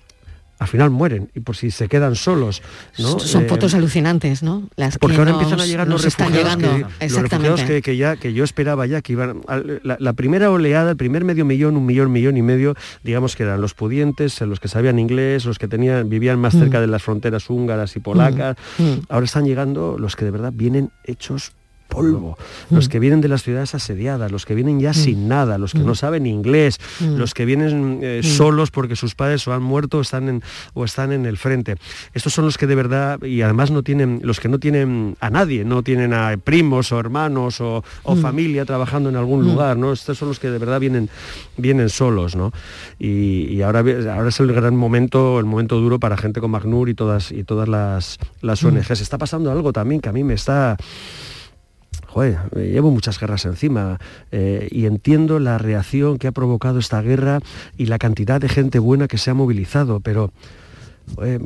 [0.57, 2.63] al final mueren y por si se quedan solos.
[2.99, 3.19] ¿no?
[3.19, 4.71] Son Eh, fotos alucinantes, ¿no?
[4.77, 6.89] Las porque que ahora nos- empiezan a llegar los están refugiados, llegando.
[7.01, 10.13] que, los refugiados que, que ya que yo esperaba ya que iban al- la, la
[10.13, 13.75] primera oleada, el primer medio millón, un millón, millón y medio, digamos que eran los
[13.75, 16.61] pudientes, los que sabían inglés, los que tenían vivían más Mm.
[16.61, 18.57] cerca de las fronteras húngaras y polacas.
[18.79, 18.93] Mm.
[19.09, 21.53] Ahora están llegando los que de verdad vienen hechos
[21.95, 22.37] polvo,
[22.71, 22.91] los Mm.
[22.91, 25.95] que vienen de las ciudades asediadas, los que vienen ya sin nada, los que no
[25.95, 27.17] saben inglés, Mm.
[27.17, 28.27] los que vienen eh, Mm.
[28.27, 30.43] solos porque sus padres o han muerto o están en,
[30.75, 31.77] o están en el frente.
[32.15, 35.31] Estos son los que de verdad, y además no tienen, los que no tienen a
[35.31, 38.21] nadie, no tienen a primos o hermanos o, o Mm.
[38.21, 39.47] familia trabajando en algún Mm.
[39.47, 39.93] lugar, ¿no?
[39.93, 41.09] Estos son los que de verdad vienen,
[41.57, 42.53] vienen solos, ¿no?
[42.99, 46.89] Y, y ahora, ahora es el gran momento, el momento duro para gente como Magnur
[46.89, 48.67] y todas, y todas las, las Mm.
[48.69, 49.01] ONGs.
[49.01, 50.77] Está pasando algo también que a mí me está
[52.15, 53.99] joder, llevo muchas guerras encima
[54.31, 57.41] eh, y entiendo la reacción que ha provocado esta guerra
[57.77, 60.31] y la cantidad de gente buena que se ha movilizado, pero
[61.23, 61.39] Eh,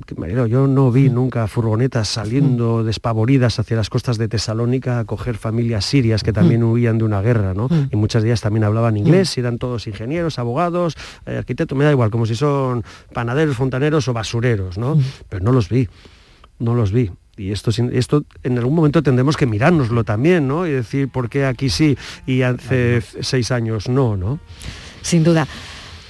[0.48, 5.84] yo no vi nunca furgonetas saliendo despavoridas hacia las costas de Tesalónica a coger familias
[5.84, 7.66] sirias que también huían de una guerra, ¿no?
[7.90, 10.94] Y muchas de ellas también hablaban inglés, eran todos ingenieros, abogados,
[11.26, 14.96] eh, arquitectos, me da igual, como si son panaderos, fontaneros o basureros, ¿no?
[15.28, 15.88] Pero no los vi,
[16.60, 17.10] no los vi.
[17.38, 20.66] Y esto, esto en algún momento tendremos que mirárnoslo también, ¿no?
[20.66, 21.96] Y decir por qué aquí sí
[22.26, 24.40] y hace seis años no, ¿no?
[25.02, 25.46] Sin duda.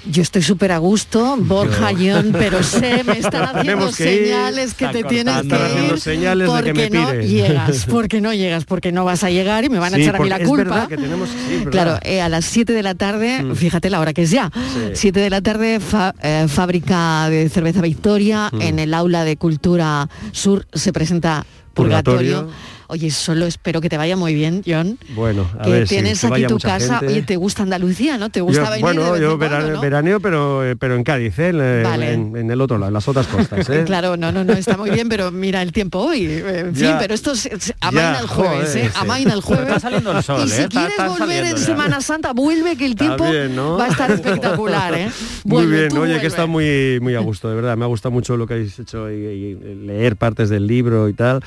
[0.06, 4.88] Yo estoy súper a gusto, Borja, John, pero sé, me están haciendo que señales que
[4.88, 8.92] te tienes que ir señales de que porque me no llegas, porque no llegas, porque
[8.92, 10.87] no vas a llegar y me van a Sí, echar a mí la culpa.
[10.88, 11.64] que tenemos- sí.
[11.70, 13.54] Claro, eh, a las 7 de la tarde, Mm.
[13.56, 14.50] fíjate la hora que es ya,
[14.94, 18.62] 7 de la tarde, fa- eh, fábrica de cerveza Victoria, Mm.
[18.62, 22.44] en el aula de Cultura Sur se presenta Purgatorio.
[22.46, 22.77] Purgatorio.
[22.90, 24.98] Oye, solo espero que te vaya muy bien, John.
[25.11, 27.01] Bueno, a que ver tienes aquí tu casa.
[27.01, 27.07] gente.
[27.12, 28.31] Oye, ¿te gusta Andalucía, no?
[28.31, 29.81] ¿Te gusta Yo- venir bueno, de vez yo en cuando, verane- no?
[29.83, 31.48] veraneo, pero, eh, pero en Cádiz, ¿eh?
[31.51, 32.12] en, en- Vale.
[32.14, 33.68] en- en el otro lado, en las otras costas.
[33.68, 33.83] ¿eh?
[33.87, 36.24] Claro, no, no, no, está muy bien, pero mira el tiempo hoy.
[36.24, 36.98] eh, En fin, Ya.
[36.98, 38.90] pero esto se, se- amaina el jueves, joder, ¿eh?
[38.90, 38.98] sí.
[38.98, 39.66] Amaina el jueves.
[39.68, 40.59] Está saliendo el sol, y si ¿eh?
[40.62, 41.59] Está- quieres está volver en ya.
[41.59, 43.77] Semana Santa, vuelve que el tiempo bien, ¿no?
[43.77, 45.11] va a estar espectacular, ¿eh?
[45.44, 46.20] Muy bien, oye, vuelve.
[46.22, 47.77] que está muy, muy a gusto, de verdad.
[47.77, 51.12] Me ha gustado mucho lo que habéis hecho y, y leer partes del libro y
[51.12, 51.42] tal.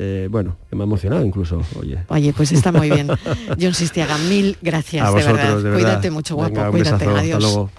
[0.00, 1.98] Eh, bueno, que me ha emocionado incluso, oye.
[2.06, 3.08] Oye, pues está muy bien.
[3.60, 5.56] John Sistiaga, mil gracias, a de vosotros, verdad.
[5.56, 5.76] de verdad.
[5.76, 6.54] Cuídate mucho, guapo.
[6.54, 7.44] Venga, Cuídate, besazo, adiós.
[7.44, 7.70] Hasta luego.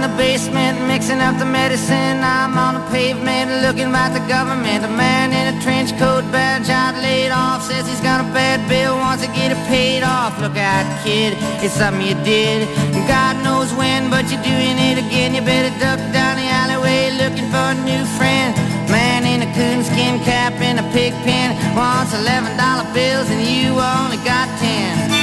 [0.00, 2.24] In the basement mixing up the medicine.
[2.24, 4.84] I'm on the pavement looking at the government.
[4.84, 8.64] A man in a trench coat, badge out laid off, says he's got a bad
[8.68, 10.40] bill, wants to get it paid off.
[10.40, 12.64] Look out, kid, it's something you did.
[13.08, 15.34] God knows when, but you're doing it again.
[15.34, 18.56] You better duck down the alleyway looking for a new friend.
[18.88, 23.76] Man in a coonskin cap in a pig pen wants eleven dollar bills, and you
[23.76, 25.19] only got ten.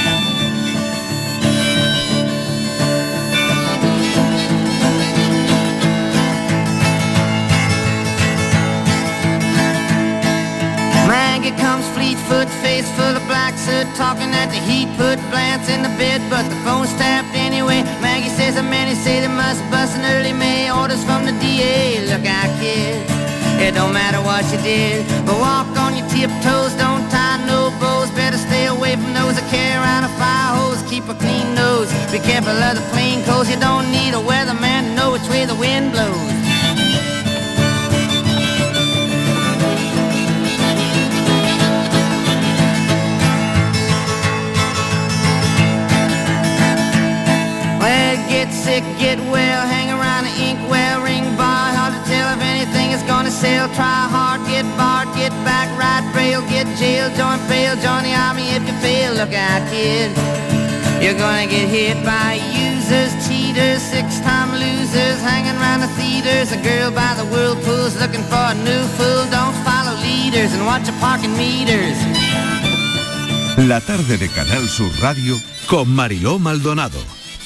[11.38, 15.22] Maggie comes fleet foot, face full of black soot, uh, talking at the heat, put
[15.30, 17.86] Blance in the bed, but the phone's tapped anyway.
[18.02, 22.02] Maggie says the many say they must bust in early May, orders from the DA.
[22.10, 23.06] Look out, kid,
[23.62, 28.10] it don't matter what you did, but walk on your tiptoes, don't tie no bows,
[28.18, 31.86] better stay away from those that carry around a fire hose, keep a clean nose,
[32.10, 35.46] be careful of the plain clothes, you don't need a weatherman to know which way
[35.46, 36.37] the wind blows.
[48.68, 53.02] Sick, get well, hang around the inkwell, ring bar, hard to tell if anything is
[53.08, 53.66] gonna sell.
[53.72, 58.46] Try hard, get barred, get back, ride braille, get jailed, join bail, join the army
[58.56, 59.10] if you fail.
[59.20, 60.12] Look out, kid,
[61.02, 62.30] you're gonna get hit by
[62.68, 66.52] users, cheaters, six-time losers, hanging around the theaters.
[66.52, 69.24] A girl by the whirlpools looking for a new fool.
[69.32, 71.98] Don't follow leaders and watch your parking meters.
[73.70, 75.34] La tarde de Canal Sur Radio
[75.66, 77.17] Con Mariló Maldonado.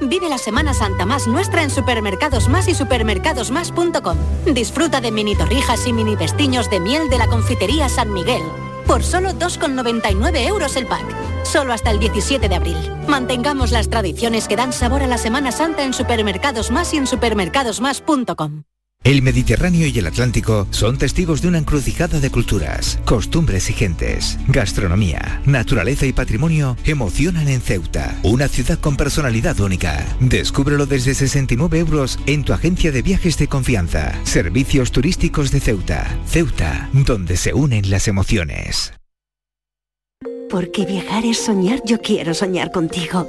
[0.00, 4.16] Vive la Semana Santa más nuestra en Supermercados Más y supermercadosmás.com.
[4.46, 8.42] Disfruta de mini torrijas y mini pestiños de miel de la confitería San Miguel.
[8.86, 11.04] Por solo 2,99 euros el pack.
[11.44, 12.76] Solo hasta el 17 de abril.
[13.06, 17.06] Mantengamos las tradiciones que dan sabor a la Semana Santa en Supermercados Más y en
[17.06, 18.62] supermercadosmás.com.
[19.08, 24.38] El Mediterráneo y el Atlántico son testigos de una encrucijada de culturas, costumbres y gentes.
[24.48, 30.04] Gastronomía, naturaleza y patrimonio emocionan en Ceuta, una ciudad con personalidad única.
[30.20, 34.12] Descúbrelo desde 69 euros en tu agencia de viajes de confianza.
[34.24, 36.06] Servicios turísticos de Ceuta.
[36.26, 38.92] Ceuta, donde se unen las emociones.
[40.50, 43.26] Porque viajar es soñar, yo quiero soñar contigo.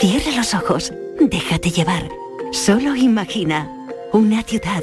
[0.00, 2.08] Cierra los ojos, déjate llevar.
[2.50, 3.70] Solo imagina
[4.14, 4.82] una ciudad,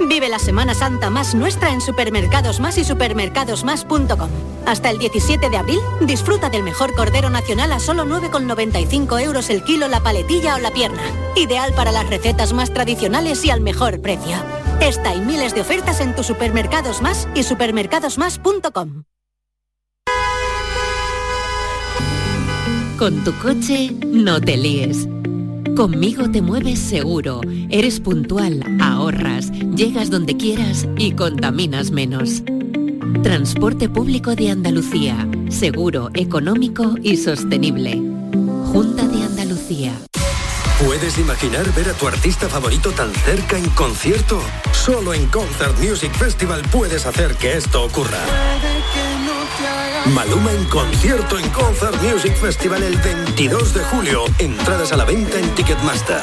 [0.00, 4.30] Vive la Semana Santa más nuestra en Supermercados Más y supermercadosmás.com.
[4.66, 9.62] Hasta el 17 de abril, disfruta del mejor cordero nacional a solo 9,95 euros el
[9.62, 11.02] kilo la paletilla o la pierna.
[11.36, 14.36] Ideal para las recetas más tradicionales y al mejor precio.
[14.80, 19.04] Esta y miles de ofertas en tus supermercados más y supermercadosmás.com.
[22.98, 25.08] Con tu coche, no te líes.
[25.76, 32.44] Conmigo te mueves seguro, eres puntual, ahorras, llegas donde quieras y contaminas menos.
[33.24, 38.00] Transporte público de Andalucía, seguro, económico y sostenible.
[38.66, 39.92] Junta de Andalucía.
[40.86, 44.40] ¿Puedes imaginar ver a tu artista favorito tan cerca en concierto?
[44.72, 48.20] Solo en Concert Music Festival puedes hacer que esto ocurra.
[50.12, 54.24] Maluma en concierto en Concert Music Festival el 22 de julio.
[54.38, 56.20] Entradas a la venta en Ticketmaster.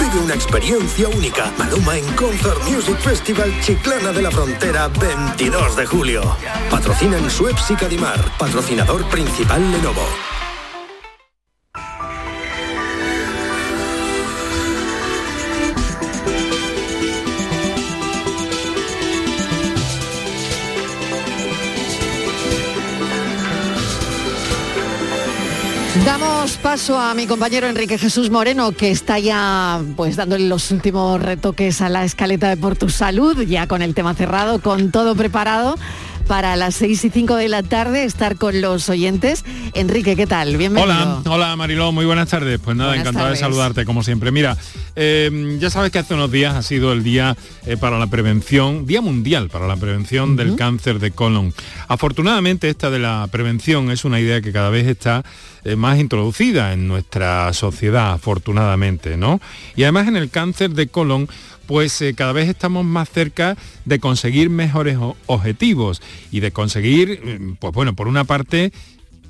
[0.00, 1.52] Vive una experiencia única.
[1.56, 6.36] Maluma en Concert Music Festival Chiclana de la Frontera 22 de julio.
[6.70, 8.18] Patrocinan Suez y Cadimar.
[8.36, 10.25] Patrocinador principal Lenovo.
[26.76, 31.80] Paso a mi compañero Enrique Jesús Moreno, que está ya pues dándole los últimos retoques
[31.80, 35.76] a la escaleta de Por tu Salud, ya con el tema cerrado, con todo preparado
[36.26, 39.44] para las 6 y 5 de la tarde estar con los oyentes.
[39.74, 40.56] Enrique, ¿qué tal?
[40.56, 40.92] Bienvenido.
[40.92, 42.58] Hola, hola Mariló, muy buenas tardes.
[42.58, 43.38] Pues nada, Buenas encantado tardes.
[43.40, 44.30] de saludarte como siempre.
[44.30, 44.56] Mira,
[44.96, 48.86] eh, ya sabes que hace unos días ha sido el día eh, para la prevención,
[48.86, 51.54] Día Mundial para la Prevención del Cáncer de Colon.
[51.88, 55.24] Afortunadamente esta de la prevención es una idea que cada vez está
[55.64, 59.40] eh, más introducida en nuestra sociedad, afortunadamente, ¿no?
[59.74, 61.28] Y además en el cáncer de colon
[61.66, 66.00] pues eh, cada vez estamos más cerca de conseguir mejores objetivos
[66.30, 68.72] y de conseguir, mm, pues bueno, por una parte,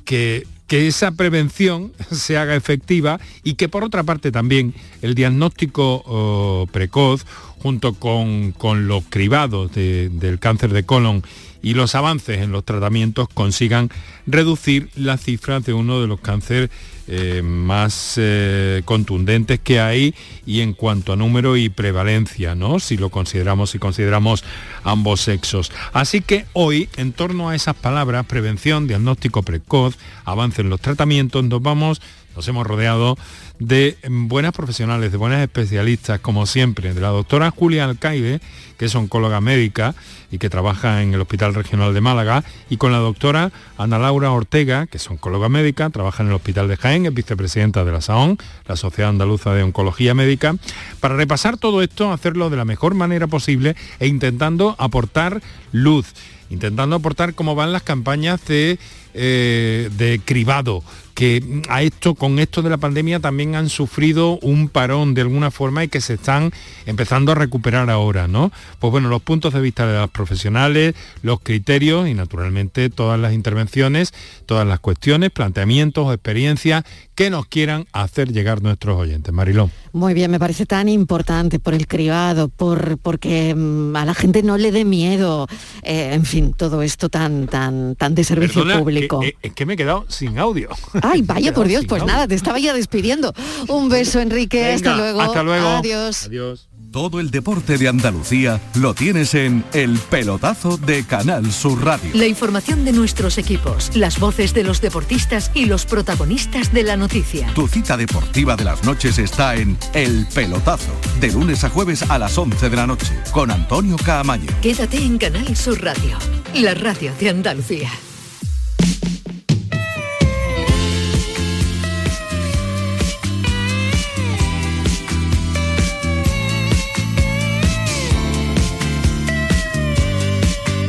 [0.05, 6.03] que, que esa prevención se haga efectiva y que por otra parte también el diagnóstico
[6.07, 7.25] oh, precoz
[7.59, 11.23] junto con, con los cribados de- del cáncer de colon
[11.63, 13.91] y los avances en los tratamientos consigan
[14.27, 16.71] reducir las cifras de uno de los cánceres
[17.09, 22.81] eh, más eh, contundentes que hay y en cuanto a número y prevalencia, ¿no?
[22.81, 24.43] Si lo consideramos, si consideramos
[24.83, 25.71] ambos sexos.
[25.93, 31.45] Así que hoy, en torno a esas palabras, prevención, diagnóstico precoz, avance en los tratamientos,
[31.45, 32.01] nos vamos,
[32.37, 33.17] nos hemos rodeado
[33.59, 38.41] de buenas profesionales, de buenas especialistas, como siempre, de la doctora Julia Alcaide,
[38.77, 39.95] que es oncóloga médica
[40.31, 44.31] y que trabaja en el Hospital Regional de Málaga, y con la doctora Ana Laura
[44.31, 48.03] Ortega, que es oncóloga médica, trabaja en el Hospital de Jaén, es vicepresidenta de la
[48.03, 50.55] SAON, la Sociedad Andaluza de Oncología Médica,
[51.01, 55.41] para repasar todo esto, hacerlo de la mejor manera posible e intentando aportar
[55.73, 56.13] luz,
[56.51, 58.79] intentando aportar cómo van las campañas de,
[59.15, 60.83] eh, de cribado,
[61.17, 65.51] que a esto, con esto de la pandemia también han sufrido un parón de alguna
[65.51, 66.53] forma y que se están
[66.85, 68.53] empezando a recuperar ahora, ¿no?
[68.79, 73.33] Pues bueno, los puntos de vista de los profesionales, los criterios y naturalmente todas las
[73.33, 74.13] intervenciones,
[74.45, 79.33] todas las cuestiones, planteamientos, experiencias que nos quieran hacer llegar nuestros oyentes.
[79.33, 79.73] Marilón.
[79.93, 84.43] Muy bien, me parece tan importante por el cribado, por porque mm, a la gente
[84.43, 85.49] no le dé miedo,
[85.83, 89.23] eh, en fin, todo esto tan tan tan de servicio Perdona, público.
[89.23, 90.69] eh, eh, es que me he quedado sin audio.
[91.09, 93.33] Ay, vaya por Dios, pues nada, te estaba ya despidiendo.
[93.69, 95.21] Un beso, Enrique, hasta luego.
[95.21, 95.69] Hasta luego.
[95.69, 96.27] Adiós.
[96.27, 96.69] Adiós.
[96.91, 102.11] Todo el deporte de Andalucía lo tienes en El Pelotazo de Canal Sur Radio.
[102.15, 106.97] La información de nuestros equipos, las voces de los deportistas y los protagonistas de la
[106.97, 107.53] noticia.
[107.55, 112.19] Tu cita deportiva de las noches está en El Pelotazo, de lunes a jueves a
[112.19, 114.49] las 11 de la noche, con Antonio Caamaño.
[114.63, 116.17] Quédate en Canal Sur Radio,
[116.55, 117.91] la radio de Andalucía.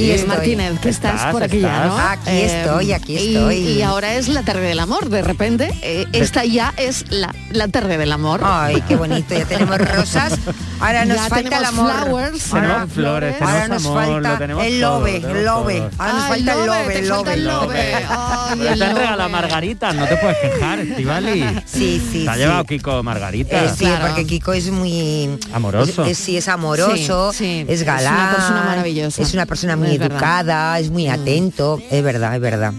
[0.00, 0.28] Aquí eh, estoy.
[0.28, 1.98] Martínez, que estás, Estás, por aquí ya, ¿no?
[1.98, 3.56] Aquí estoy, aquí y- estoy.
[3.56, 5.74] Y, ahora es la tarde del amor, de repente.
[5.82, 8.40] eh, esta ya es la, la tarde del amor.
[8.42, 10.38] Ay, qué bonito, ya tenemos rosas.
[10.80, 11.92] Ahora nos Ya falta el amor.
[12.04, 12.52] flowers.
[12.54, 15.90] Ahora- Tenemos flores, tenemos ahora nos amor, lo falta tenemos el lobe, lo el lobe.
[15.98, 17.32] Ahora nos falta el lobe, el lobe.
[17.34, 17.94] el lobe.
[18.08, 19.00] Ay, Pero el te han lobe.
[19.02, 21.44] regalado margaritas, no te puedes quejar, Estivali.
[21.66, 22.38] Sí, sí, Te ha sí.
[22.40, 23.64] llevado Kiko margarita.
[23.64, 26.04] Eh, sí, porque Kiko es muy Amoroso.
[26.04, 27.64] es- es- sí, es amoroso, Sí, sí.
[27.68, 29.22] es Es una galán, persona maravillosa.
[29.22, 30.16] es una persona muy Es verdad.
[30.16, 32.72] educada, es muy atento, es verdad, es verdad.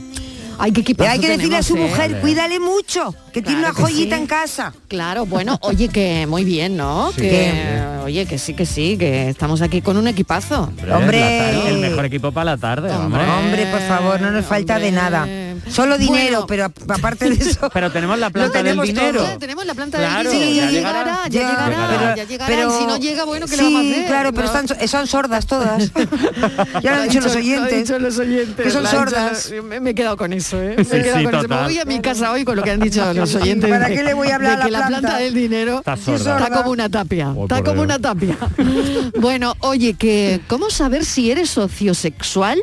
[0.58, 1.80] Ay, qué equipazo Hay que decirle a su ¿eh?
[1.80, 4.22] mujer, cuídale mucho, que tiene una que joyita sí.
[4.22, 4.74] en casa.
[4.88, 7.12] Claro, bueno, oye, que muy bien, ¿no?
[7.12, 7.22] Sí.
[7.22, 10.72] Que, oye, que sí, que sí, que estamos aquí con un equipazo.
[10.94, 11.70] Hombre.
[11.70, 13.24] el mejor equipo para la tarde, hombre.
[13.24, 15.28] Hombre, por favor, no nos falta de nada.
[15.72, 17.70] Solo dinero, pero aparte de eso.
[17.74, 19.24] Pero tenemos la planta del tenemos dinero.
[19.24, 19.38] todo.
[19.38, 21.00] Tenemos la planta Claro, del dinero, ya ya llegará.
[21.04, 22.48] llegará, ya Ya, llegará, pero- ya llegará.
[22.56, 24.06] pero- y si no llega, bueno, ¿qué sí, le vamos a hacer?
[24.08, 24.60] claro, pero No.
[24.60, 25.92] están, son sordas todas.
[26.84, 27.78] ya lo han ha dicho los lo han oyentes.
[27.88, 28.64] dicho los oyentes.
[28.66, 29.52] Que son lo dicho sordas.
[29.64, 30.76] me, me he quedado con eso, ¿eh?
[30.78, 31.48] Me Sí, he quedado sí, con eso.
[31.48, 33.70] Me voy a mi casa hoy con lo que han dicho los Sí, oyentes.
[33.70, 36.50] ¿para qué le voy a hablar de a que la la planta del dinero Está
[36.50, 37.30] como una tapia.
[37.32, 37.86] Oh, está como Dios.
[37.86, 38.38] una tapia.
[39.20, 42.60] bueno, oye, que ¿cómo saber si eres sociosexual?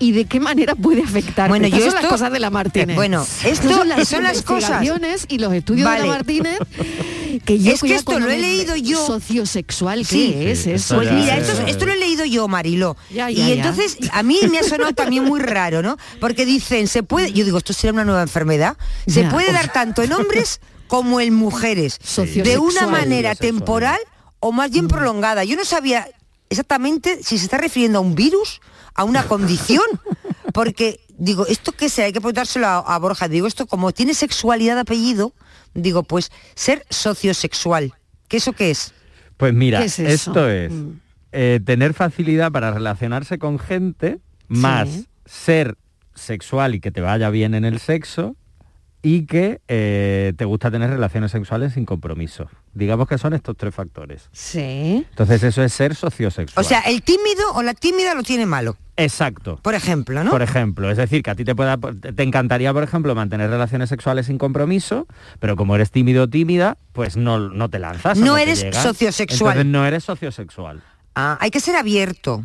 [0.00, 1.48] ¿Y de qué manera puede afectar?
[1.48, 2.90] Bueno, Estas yo son las esto- cosas de la Martínez.
[2.90, 4.84] eh, bueno, Estas esto son las, son las cosas.
[5.28, 6.58] y los estudios de la Martínez
[7.44, 9.04] que yo Es que esto lo he leído yo.
[9.06, 10.94] Sociosexual, ¿qué Sí, es sí, eso?
[10.94, 12.96] esto Pues mira, es- esto, esto lo he leído yo, Marilo.
[13.10, 13.48] Ya, y ya.
[13.48, 15.96] entonces a mí me ha sonado también muy raro, ¿no?
[16.20, 18.76] Porque dicen, se puede, yo digo, esto será una nueva enfermedad,
[19.06, 19.30] se Ya.
[19.30, 21.98] puede dar tanto en hombres como en mujeres,
[22.34, 23.98] de una manera temporal
[24.40, 25.42] o más bien prolongada.
[25.44, 26.08] Yo no sabía
[26.50, 28.60] exactamente si se está refiriendo a un virus,
[28.98, 29.84] a una condición,
[30.52, 32.06] porque digo, ¿esto qué será?
[32.06, 33.28] Hay que preguntárselo a, a Borja.
[33.28, 35.32] Digo, esto como tiene sexualidad de apellido,
[35.72, 37.94] digo, pues ser sociosexual.
[38.28, 38.92] ¿Qué eso qué es?
[39.36, 40.72] Pues mira, esto es
[41.32, 44.18] eh, tener facilidad para relacionarse con gente,
[44.48, 45.06] más Sí.
[45.26, 45.76] ser
[46.14, 48.34] sexual y que te vaya bien en el sexo
[49.02, 52.48] y que eh, te gusta tener relaciones sexuales sin compromiso.
[52.74, 54.28] Digamos que son estos tres factores.
[54.32, 55.06] Sí.
[55.10, 56.64] Entonces eso es ser sociosexual.
[56.64, 58.76] O sea, el tímido o la tímida lo tiene malo.
[58.96, 59.60] Exacto.
[59.62, 60.30] Por ejemplo, ¿no?
[60.30, 63.88] Por ejemplo, es decir, que a ti te pueda te encantaría, por ejemplo, mantener relaciones
[63.88, 65.06] sexuales sin compromiso,
[65.38, 68.18] pero como eres tímido o tímida, pues no, no te lanzas.
[68.18, 69.52] No te eres sociosexual.
[69.52, 70.82] Entonces no eres sociosexual.
[71.14, 72.44] Ah, hay que ser abierto.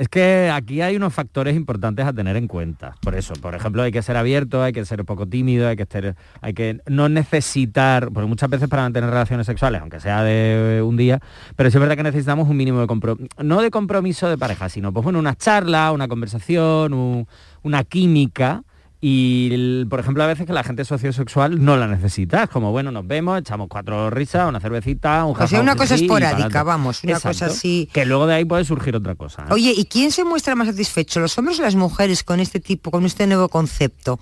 [0.00, 2.94] Es que aquí hay unos factores importantes a tener en cuenta.
[3.02, 5.84] Por eso, por ejemplo, hay que ser abierto, hay que ser poco tímido, hay que
[5.84, 10.80] ser, hay que no necesitar, porque muchas veces para mantener relaciones sexuales, aunque sea de
[10.82, 11.20] un día,
[11.54, 14.70] pero sí es verdad que necesitamos un mínimo de compromiso, no de compromiso de pareja,
[14.70, 17.26] sino pues bueno, una charla, una conversación, un-
[17.62, 18.62] una química.
[19.02, 22.42] Y, el- por ejemplo, a veces que la gente sociosexual no la necesita.
[22.42, 25.72] Es como, bueno, nos vemos, echamos cuatro risas, una cervecita, un O sea, jaja, una
[25.72, 27.88] un cosa esporádica, vamos, una cosa así.
[27.92, 29.42] Que luego de ahí puede surgir otra cosa.
[29.44, 29.52] ¿eh?
[29.52, 32.90] Oye, ¿y quién se muestra más satisfecho, los hombres o las mujeres con este tipo,
[32.90, 34.20] con este nuevo concepto?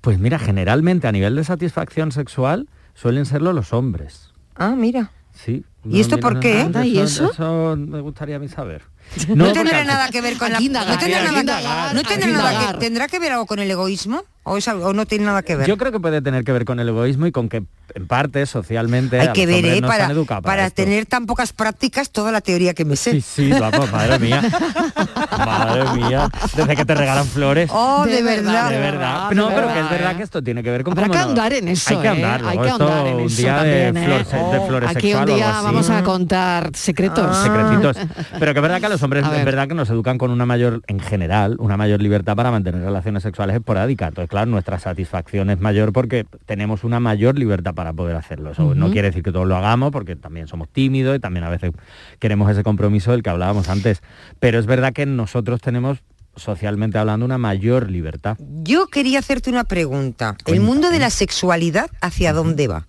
[0.00, 4.30] Pues mira, generalmente a nivel de satisfacción sexual suelen serlo los hombres.
[4.56, 5.10] Ah, mira.
[5.34, 5.64] Sí.
[5.84, 6.68] ¿Y esto por qué?
[6.84, 7.30] ¿y eso?
[7.30, 8.82] Eso me gustaría a mí saber.
[9.34, 10.58] No, tendrá nada que ver con la...
[10.58, 12.74] Aquí no indagar, tendrá nada, indagar, no tendrá nada indagar.
[12.74, 12.80] que...
[12.80, 14.22] ¿Tendrá que ver algo con el egoísmo?
[14.44, 15.66] ¿O, es algo- o no tiene nada que ver?
[15.68, 18.46] Yo creo que puede tener que ver con el egoísmo y con que en parte
[18.46, 19.82] socialmente Hay que ver, ¿eh?
[19.82, 23.12] Para, han para, tener tan pocas prácticas toda la teoría que me sé.
[23.12, 24.42] Sí, sí, vamos, madre mía.
[25.38, 26.30] madre mía.
[26.56, 27.70] Desde que te regalan flores.
[27.72, 28.70] Oh, de, De verdad.
[28.70, 29.30] De de verdad.
[29.32, 30.16] No, de pero que es verdad ¿eh?
[30.16, 32.10] que esto tiene que ver con Habrá que ahondar en eso, Hay que ¿eh?
[32.10, 32.42] ahondar.
[32.46, 35.26] Hay que ahondar en un eso día también, de, flor, de flores Aquí un sexual
[35.38, 37.36] día vamos a contar secretos.
[37.38, 37.96] secretitos.
[38.38, 40.46] Pero que es verdad que a los hombres es verdad que nos educan con una
[40.46, 44.08] mayor, en general, una mayor libertad para mantener relaciones sexuales esporádicas.
[44.08, 48.52] Entonces, claro, nuestra satisfacción es mayor porque tenemos una mayor libertad para poder hacerlo.
[48.52, 51.50] Eso no quiere decir que todos lo hagamos, porque también somos tímidos y también a
[51.50, 51.72] veces
[52.18, 54.02] queremos ese compromiso del que hablábamos antes.
[54.40, 55.98] Pero es verdad que nosotros tenemos,
[56.36, 58.36] socialmente hablando, una mayor libertad.
[58.62, 60.36] Yo quería hacerte una pregunta.
[60.46, 62.86] ¿El mundo de la sexualidad hacia dónde va?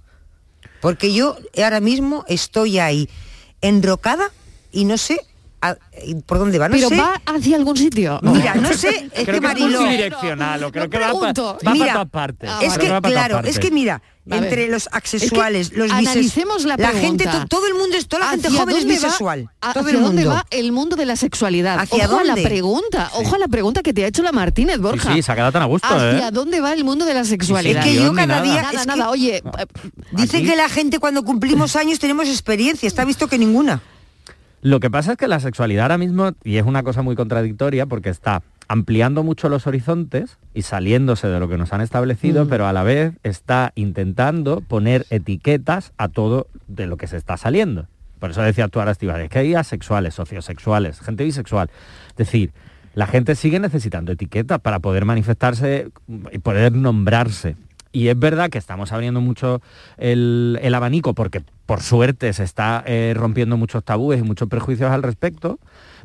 [0.81, 3.09] Porque yo ahora mismo estoy ahí
[3.61, 4.29] enrocada
[4.71, 5.19] y no sé
[5.61, 5.75] a-
[6.25, 6.67] por dónde va.
[6.69, 6.97] No Pero sé.
[6.97, 8.19] va hacia algún sitio.
[8.23, 9.81] Mira, no sé, es creo que que es Mariló...
[9.81, 11.33] multidireccional, o creo no que va, pa-
[11.67, 12.49] va Mira, para todas partes.
[12.51, 15.97] Ah, es que, va claro, es que mira, A ver, entre los asexuales, los bises-
[16.07, 18.93] analicemos la gente, to- todo el mundo, es- toda la gente ¿Hacia joven es dónde
[18.99, 19.49] va- bisexual.
[19.61, 20.29] ¿Hacia todo el dónde mundo.
[20.35, 21.79] va el mundo de la sexualidad?
[21.79, 22.43] ¿Hacia ojo a la dónde?
[22.49, 25.13] pregunta, ojo a la pregunta que te ha hecho la Martínez, Borja.
[25.13, 26.31] sí, se ha quedado tan a gusto, ¿Hacia ¿eh?
[26.31, 27.85] dónde va el mundo de la sexualidad?
[27.85, 28.41] Es que yo cada nada.
[28.43, 28.61] día...
[28.61, 29.41] Nada, es que nada, oye, eh,
[30.11, 33.81] Dicen que la gente cuando cumplimos años tenemos experiencia, está visto que ninguna.
[34.61, 37.85] Lo que pasa es que la sexualidad ahora mismo, y es una cosa muy contradictoria,
[37.85, 42.49] porque está ampliando mucho los horizontes y saliéndose de lo que nos han establecido, Mm.
[42.49, 47.37] pero a la vez está intentando poner etiquetas a todo de lo que se está
[47.37, 47.87] saliendo.
[48.19, 51.69] Por eso decía tú ahora, Estivales, que hay asexuales, sociosexuales, gente bisexual.
[52.09, 52.51] Es decir,
[52.95, 55.89] la gente sigue necesitando etiquetas para poder manifestarse
[56.31, 57.55] y poder nombrarse.
[57.91, 59.61] Y es verdad que estamos abriendo mucho
[59.97, 64.89] el, el abanico porque por suerte se está eh, rompiendo muchos tabúes y muchos prejuicios
[64.89, 65.59] al respecto,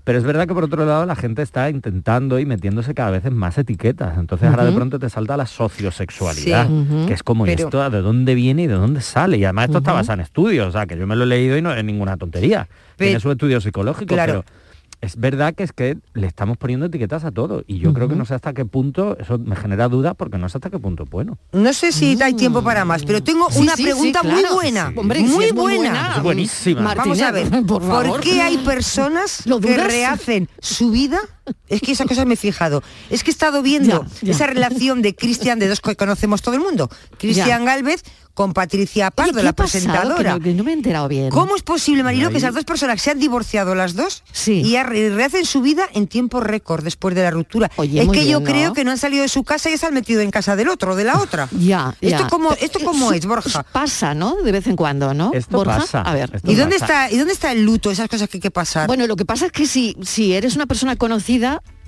[0.04, 3.24] pero es verdad que por otro lado la gente está intentando y metiéndose cada vez
[3.24, 4.18] en más etiquetas.
[4.18, 7.04] Entonces ahora de pronto te salta la sociosexualidad, Sí.
[7.06, 9.38] Que es como ¿y Pero- esto de dónde viene y de dónde sale.
[9.38, 11.56] Y además esto está basado en estudios, o sea, que yo me lo he leído
[11.56, 12.68] y no es ninguna tontería.
[12.96, 14.44] Tiene su estudio psicológico, Claro.
[14.44, 14.63] pero
[15.04, 17.62] es verdad que es que le estamos poniendo etiquetas a todo.
[17.66, 20.48] Y yo creo que no sé hasta qué punto, eso me genera dudas porque no
[20.48, 21.38] sé hasta qué punto es bueno.
[21.52, 24.42] No sé si hay tiempo para más, pero tengo Sí, una sí, sí, pregunta muy
[24.52, 24.88] buena.
[24.88, 24.94] Sí.
[24.96, 26.14] Hombre, sí, muy, es muy buena.
[26.16, 26.94] Es buenísima.
[26.94, 31.20] Vamos a ver, por ¿por, qué hay personas ¿Lo que rehacen su vida?
[31.68, 32.82] Es que esa cosa me he fijado.
[33.10, 34.32] Es que he estado viendo Ya, ya.
[34.32, 36.88] esa relación de Cristian, de dos que conocemos todo el mundo.
[37.18, 38.02] Cristian Galvez
[38.34, 39.50] con Patricia Pardo, ¿qué la?
[39.52, 40.32] Que presentadora.
[40.34, 41.30] no, que no me he enterado bien.
[41.30, 44.62] ¿Cómo es posible, Marilo, que esas dos personas se han divorciado las dos Sí.
[44.64, 47.70] y rehacen su vida en tiempo récord después de la ruptura?
[47.76, 49.94] Oye, es que yo creo que no han salido de su casa y se han
[49.94, 51.48] metido en casa del otro, de la otra.
[51.60, 52.16] Ya, ya.
[52.16, 53.62] ¿Esto cómo, esto cómo Su- es, Borja?
[53.62, 54.34] Pasa, ¿no?
[54.42, 55.30] De vez en cuando, ¿no?
[55.32, 56.30] Esto Borja, pasa, a ver.
[56.34, 57.04] esto ¿Y dónde pasa.
[57.06, 58.88] está, ¿Y dónde está el luto, esas cosas que hay que pasar?
[58.88, 61.33] Bueno, lo que pasa es que si, si eres una persona conocida,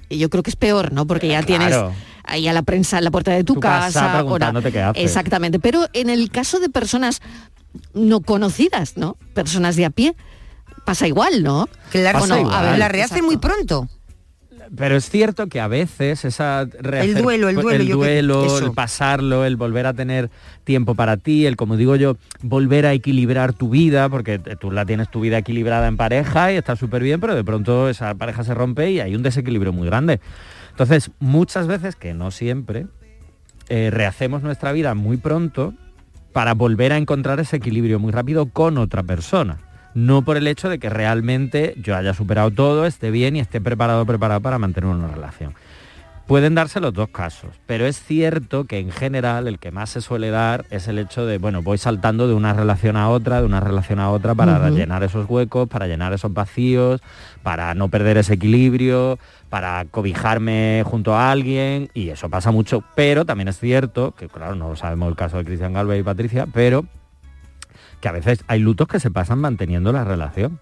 [0.08, 1.06] y yo creo que es peor, ¿no?
[1.06, 1.92] Porque ya tienes Claro.
[2.24, 5.02] ahí a la prensa en la puerta de tu, Tu casa ahora- preguntándote qué haces.
[5.02, 5.58] Exactamente.
[5.58, 7.20] Pero en el caso de personas
[7.94, 9.16] no conocidas, ¿no?
[9.34, 10.14] Personas de a pie,
[10.84, 11.68] pasa igual, ¿no?
[11.90, 12.54] claro, pasa no, igual.
[12.54, 13.26] a ver, la rehacen exacto.
[13.26, 13.88] muy pronto.
[14.74, 19.44] Pero es cierto que a veces esa rehacer- duelo, el duelo, el, duelo, el pasarlo,
[19.44, 20.30] el volver a tener
[20.64, 24.84] tiempo para ti, el como digo yo, volver a equilibrar tu vida, porque tú la
[24.86, 28.42] tienes tu vida equilibrada en pareja y está súper bien, pero de pronto esa pareja
[28.44, 30.20] se rompe y hay un desequilibrio muy grande.
[30.70, 32.86] Entonces, muchas veces, que no siempre,
[33.68, 35.74] eh, rehacemos nuestra vida muy pronto
[36.32, 39.58] para volver a encontrar ese equilibrio muy rápido con otra persona.
[39.96, 43.62] No por el hecho de que realmente yo haya superado todo, esté bien y esté
[43.62, 45.54] preparado preparado para mantener una relación.
[46.26, 50.02] Pueden darse los dos casos, pero es cierto que en general el que más se
[50.02, 53.46] suele dar es el hecho de, bueno, voy saltando de una relación a otra, de
[53.46, 54.76] una relación a otra para Ujú.
[54.76, 57.00] llenar esos huecos, para llenar esos vacíos,
[57.42, 59.18] para no perder ese equilibrio,
[59.48, 64.56] para cobijarme junto a alguien, y eso pasa mucho, pero también es cierto, que claro,
[64.56, 66.84] no sabemos el caso de Cristian Galvez y Patricia, pero
[68.06, 70.60] que a veces hay lutos que se pasan manteniendo la relación.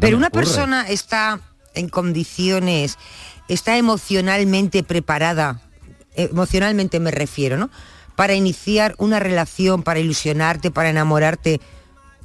[0.00, 0.42] Pero una ocurre.
[0.42, 1.40] persona está
[1.72, 2.98] en condiciones,
[3.48, 5.62] está emocionalmente preparada,
[6.14, 7.70] emocionalmente me refiero, ¿no?
[8.16, 11.58] Para iniciar una relación, para ilusionarte, para enamorarte,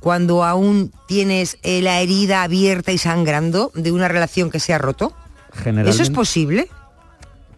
[0.01, 4.77] cuando aún tienes eh, la herida abierta y sangrando de una relación que se ha
[4.77, 5.13] roto.
[5.85, 6.69] ¿Eso es posible?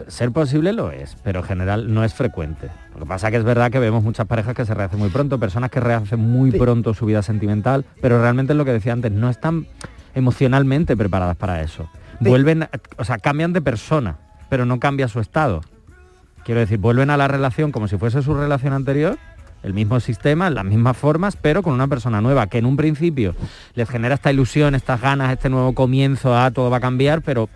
[0.07, 2.69] Ser posible lo es, pero en general no es frecuente.
[2.93, 5.39] Lo que pasa que es verdad que vemos muchas parejas que se rehacen muy pronto,
[5.39, 9.11] personas que rehacen muy pronto su vida sentimental, pero realmente es lo que decía antes,
[9.11, 9.67] no están
[10.13, 11.89] emocionalmente preparadas para eso.
[12.19, 12.67] Vuelven,
[12.97, 14.17] o sea, cambian de persona,
[14.49, 15.61] pero no cambia su estado.
[16.43, 19.17] Quiero decir, vuelven a la relación como si fuese su relación anterior,
[19.63, 23.35] el mismo sistema, las mismas formas, pero con una persona nueva, que en un principio
[23.75, 27.49] les genera esta ilusión, estas ganas, este nuevo comienzo, ah, todo va a cambiar, pero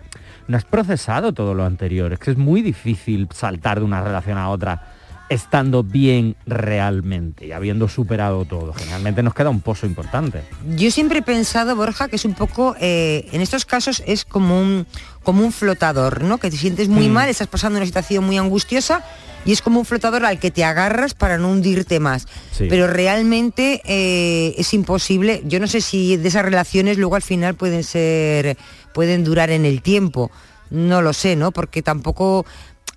[0.48, 2.12] no has procesado todo lo anterior.
[2.12, 4.88] Es que es muy difícil saltar de una relación a otra
[5.28, 8.74] estando bien realmente y habiendo superado todo.
[8.74, 10.42] Generalmente nos queda un pozo importante.
[10.76, 14.60] Yo siempre he pensado, Borja, que es un poco, eh, en estos casos es como
[14.60, 14.86] un,
[15.22, 16.36] como un flotador, ¿no?
[16.36, 17.12] Que te sientes muy Mm.
[17.12, 19.02] mal, estás pasando una situación muy angustiosa
[19.46, 22.26] y es como un flotador al que te agarras para no hundirte más.
[22.50, 22.66] Sí.
[22.68, 25.42] Pero realmente eh, es imposible.
[25.46, 28.58] Yo no sé si de esas relaciones luego al final pueden ser,
[28.92, 30.30] pueden durar en el tiempo.
[30.70, 31.52] No lo sé, ¿no?
[31.52, 32.46] Porque tampoco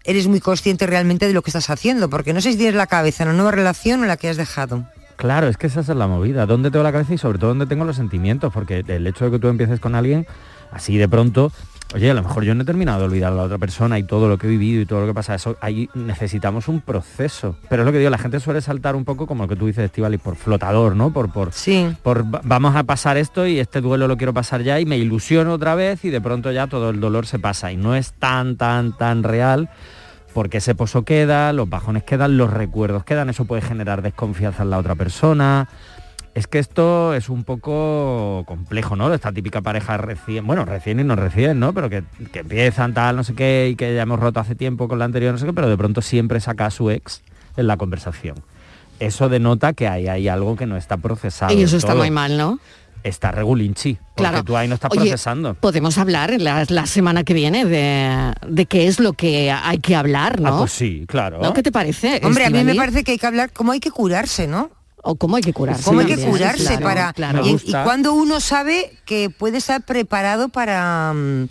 [0.03, 2.87] eres muy consciente realmente de lo que estás haciendo, porque no sé si tienes la
[2.87, 4.85] cabeza en una nueva relación o en la que has dejado.
[5.17, 6.45] Claro, es que esa es la movida.
[6.45, 8.51] ¿Dónde tengo la cabeza y sobre todo dónde tengo los sentimientos?
[8.53, 10.27] Porque el hecho de que tú empieces con alguien
[10.71, 11.53] así de pronto,
[11.93, 14.03] oye, a lo mejor yo no he terminado de olvidar a la otra persona y
[14.03, 15.33] todo lo que he vivido y todo lo que pasa.
[15.35, 17.55] Eso ahí necesitamos un proceso.
[17.69, 19.67] Pero es lo que digo, la gente suele saltar un poco como lo que tú
[19.67, 21.11] dices, Estivali, por flotador, ¿no?
[21.13, 21.95] Por, por, Sí.
[22.03, 24.97] por va- vamos a pasar esto y este duelo lo quiero pasar ya y me
[24.97, 27.71] ilusiono otra vez y de pronto ya todo el dolor se pasa.
[27.71, 29.69] Y no es tan, tan, tan real
[30.35, 34.69] porque ese pozo queda, los bajones quedan, los recuerdos quedan, eso puede generar desconfianza en
[34.69, 35.69] la otra persona.
[36.33, 39.13] Es que esto es un poco complejo, ¿no?
[39.13, 41.71] Esta típica pareja recién, bueno, recién y no recién, ¿no?
[41.71, 44.89] Pero que, que empiezan tal, no sé qué, y que ya hemos roto hace tiempo
[44.89, 47.21] con la anterior, no sé qué, pero de pronto siempre saca a su ex
[47.55, 48.35] en la conversación.
[48.99, 51.53] Eso denota que ahí hay algo que no está procesado.
[51.53, 51.99] Y eso está todo.
[51.99, 52.59] muy mal, ¿no?
[53.05, 54.43] Está regulinchi, porque Claro.
[54.43, 55.53] tú ahí no estás Oye, procesando.
[55.53, 59.77] Podemos hablar en la, la semana que viene de, de qué es lo que hay
[59.77, 60.55] que hablar, ¿no?
[60.55, 61.39] Ah, pues sí, claro.
[61.39, 61.53] ¿No?
[61.53, 62.19] ¿Qué te parece?
[62.23, 64.71] Hombre, a mí me parece que hay que hablar cómo hay que curarse, ¿no?
[65.07, 65.83] o cómo hay que curarse.
[65.83, 67.45] cómo hay que también, curarse claro, para claro.
[67.45, 71.47] y, y cuando uno sabe que puede estar preparado para mm,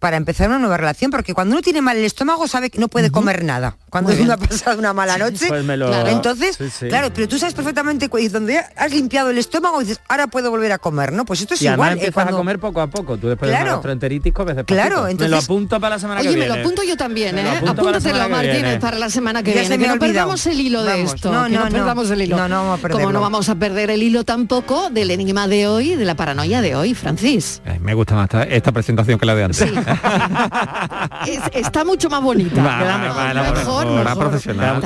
[0.00, 2.88] para empezar una nueva relación porque cuando uno tiene mal el estómago sabe que no
[2.88, 4.48] puede comer nada cuando Muy uno ha bien.
[4.48, 6.88] pasado una mala noche Pues me lo- claro, entonces Sí, sí.
[6.88, 10.72] claro pero tú sabes perfectamente y donde has limpiado el estómago dices ahora puedo volver
[10.72, 12.80] a comer no pues esto es y además igual eh, empiezas cuando- a comer poco
[12.80, 13.16] a poco.
[13.16, 13.64] Tú después de Claro.
[13.66, 14.74] una gastroenteritis comes despacito.
[14.74, 16.54] Claro, Me lo entonces- apunto para la semana que Oye, me viene.
[16.56, 17.42] lo apunto yo también, ¿eh?
[17.48, 18.80] apunto para la Apúntatelo, semana que Martínez, viene.
[18.80, 19.68] para la semana que Ya viene.
[19.68, 21.32] se me Que ha no perdamos el hilo de Vamos, esto.
[21.32, 21.70] no, que no, no no.
[21.72, 22.36] perdamos el hilo.
[22.36, 25.66] No, no vamos a Como no vamos a perder el hilo tampoco del enigma de
[25.66, 27.62] hoy, de la paranoia de hoy, Francis.
[27.80, 29.60] Me gusta más esta, esta presentación que la de antes.
[31.26, 32.62] Es- está mucho más bonita.
[32.62, 33.85] Va, Queda va, mejor, va, la mejor,
[34.16, 34.80] profesional.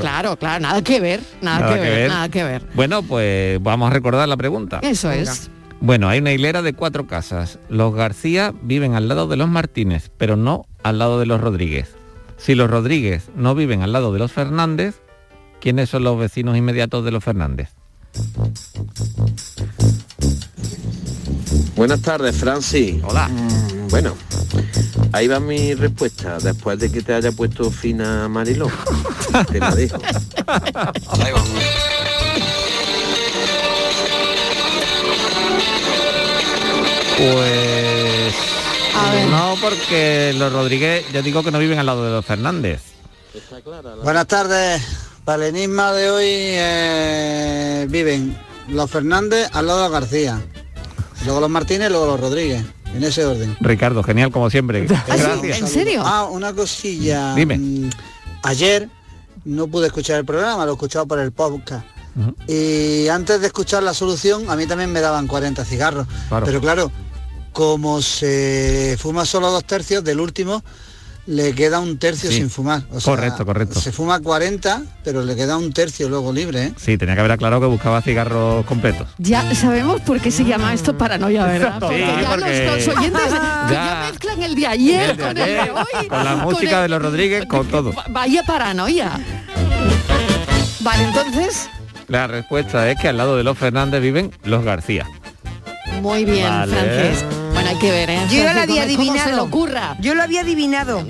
[0.00, 2.62] Claro, claro, nada que ver, nada, que, ver, nada que ver.
[2.74, 4.80] Bueno, pues vamos a recordar la pregunta.
[4.82, 5.50] Eso es.
[5.80, 7.58] Bueno, hay una hilera de cuatro casas.
[7.68, 11.94] Los García viven al lado de los Martínez, pero no al lado de los Rodríguez.
[12.36, 15.00] Si los Rodríguez no viven al lado de los Fernández,
[15.60, 17.70] ¿quiénes son los vecinos inmediatos de los Fernández?
[21.76, 22.96] Buenas tardes, Francis.
[23.04, 23.30] Hola.
[23.90, 24.14] bueno,
[25.12, 26.38] ahí va mi respuesta.
[26.38, 28.70] Después de que te haya puesto fina Mariló,
[29.52, 29.98] te la dejo.
[37.16, 38.34] Pues
[38.94, 39.28] A ver.
[39.28, 42.80] no, porque los Rodríguez, yo digo que no viven al lado de los Fernández.
[44.02, 44.82] Buenas tardes.
[45.24, 48.36] Para el enigma de hoy eh, viven
[48.68, 50.40] los Fernández al lado de los García,
[51.24, 52.64] luego los Martínez, luego los Rodríguez,
[52.94, 53.56] en ese orden.
[53.60, 54.86] Ricardo, genial como siempre.
[55.06, 55.58] Gracias.
[55.60, 56.02] ¿En serio?
[56.04, 57.34] Ah, una cosilla.
[57.34, 57.58] Dime.
[57.58, 57.90] Mm,
[58.42, 58.88] Ayer
[59.44, 61.84] no pude escuchar el programa, lo he escuchado por el podcast.
[62.48, 66.06] Y antes de escuchar la solución, a mí también me daban 40 cigarros.
[66.28, 66.46] Claro.
[66.46, 66.92] Pero claro,
[67.52, 70.64] como se fuma solo dos tercios, del último
[71.30, 72.36] le queda un tercio Sí.
[72.38, 72.84] sin fumar.
[72.90, 73.78] O sea, Correcto, correcto.
[73.80, 76.72] Se fuma 40, pero le queda un tercio luego libre, ¿eh?
[76.78, 79.08] Sí, tenía que haber aclarado que buscaba cigarros completos.
[79.18, 81.74] Ya sabemos por qué se llama esto paranoia, ¿verdad?
[81.74, 83.68] Sí, Porque ya porque- los, los oyentes que Ya.
[83.74, 86.08] ya mezclan el de ayer El de con el de hoy.
[86.08, 87.92] con la música el- de los Rodríguez, con todo.
[88.08, 89.12] Vaya paranoia.
[90.80, 91.68] Vale, entonces,
[92.06, 95.04] La respuesta es que al lado de los Fernández viven los García.
[96.00, 97.12] muy bien, Vale.
[97.68, 98.20] Bueno, hay que ver, ¿eh?
[98.30, 99.96] yo ya lo había Gómez, ¿cómo adivinado se le ocurra?
[100.00, 101.04] yo lo había adivinado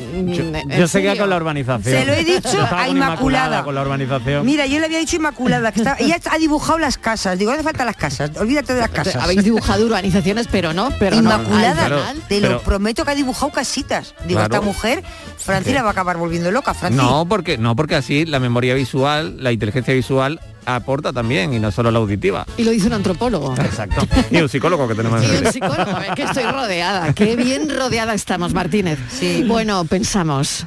[0.77, 1.83] Yo seguía con la urbanización.
[2.01, 3.63] Se lo he dicho Yo a Inmaculada.
[3.63, 4.45] con la urbanización.
[4.45, 7.39] Mira, yo le había dicho Inmaculada, que estaba, ella ha dibujado las casas.
[7.39, 9.17] Digo, no hace falta las casas, olvídate de las casas.
[9.17, 11.23] Habéis dibujado urbanizaciones, pero no, pero no.
[11.23, 12.23] Inmaculada, final.
[12.29, 14.15] te lo pero- prometo que ha dibujado casitas.
[14.27, 14.55] Digo, Claro.
[14.55, 15.03] esta mujer,
[15.37, 16.97] Franci la va a acabar volviendo loca, Franci.
[16.97, 20.41] No, porque no, porque así la memoria visual, la inteligencia visual
[20.75, 22.47] aporta también y no solo la auditiva.
[22.57, 23.55] Y lo dice un antropólogo.
[23.55, 24.07] Exacto.
[24.31, 27.13] Y un psicólogo que tenemos Y un psicólogo, es que estoy rodeada.
[27.15, 28.99] Qué bien rodeada estamos, Martínez.
[29.11, 29.45] Sí.
[29.47, 30.67] Bueno, pensamos.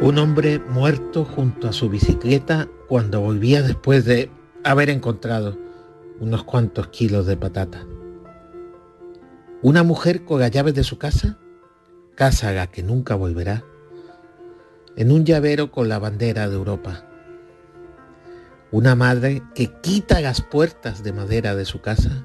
[0.00, 4.30] Un hombre muerto junto a su bicicleta cuando volvía después de
[4.64, 5.58] haber encontrado
[6.20, 7.84] unos cuantos kilos de patata.
[9.62, 11.38] Una mujer con las llaves de su casa,
[12.14, 13.64] casa a la que nunca volverá,
[14.98, 17.04] en un llavero con la bandera de Europa.
[18.72, 22.24] Una madre que quita las puertas de madera de su casa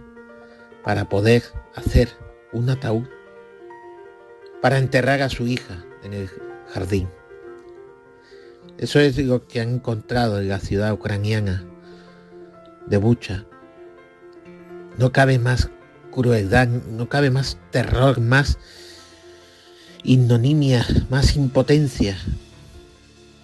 [0.84, 1.43] para poder
[1.76, 2.09] hacer
[2.51, 3.07] un ataúd
[4.59, 6.30] para enterrar a su hija en el
[6.74, 7.09] jardín.
[8.80, 11.63] Eso es lo que han encontrado en la ciudad ucraniana
[12.88, 13.45] de Bucha.
[14.97, 15.69] No cabe más
[16.09, 18.57] crueldad, no cabe más terror, más
[20.01, 22.17] ignominia, más impotencia.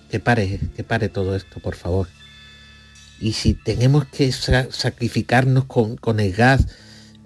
[0.09, 2.07] Que pare, que pare todo esto, por favor.
[3.19, 6.67] Y si tenemos que sa- sacrificarnos con, el gas,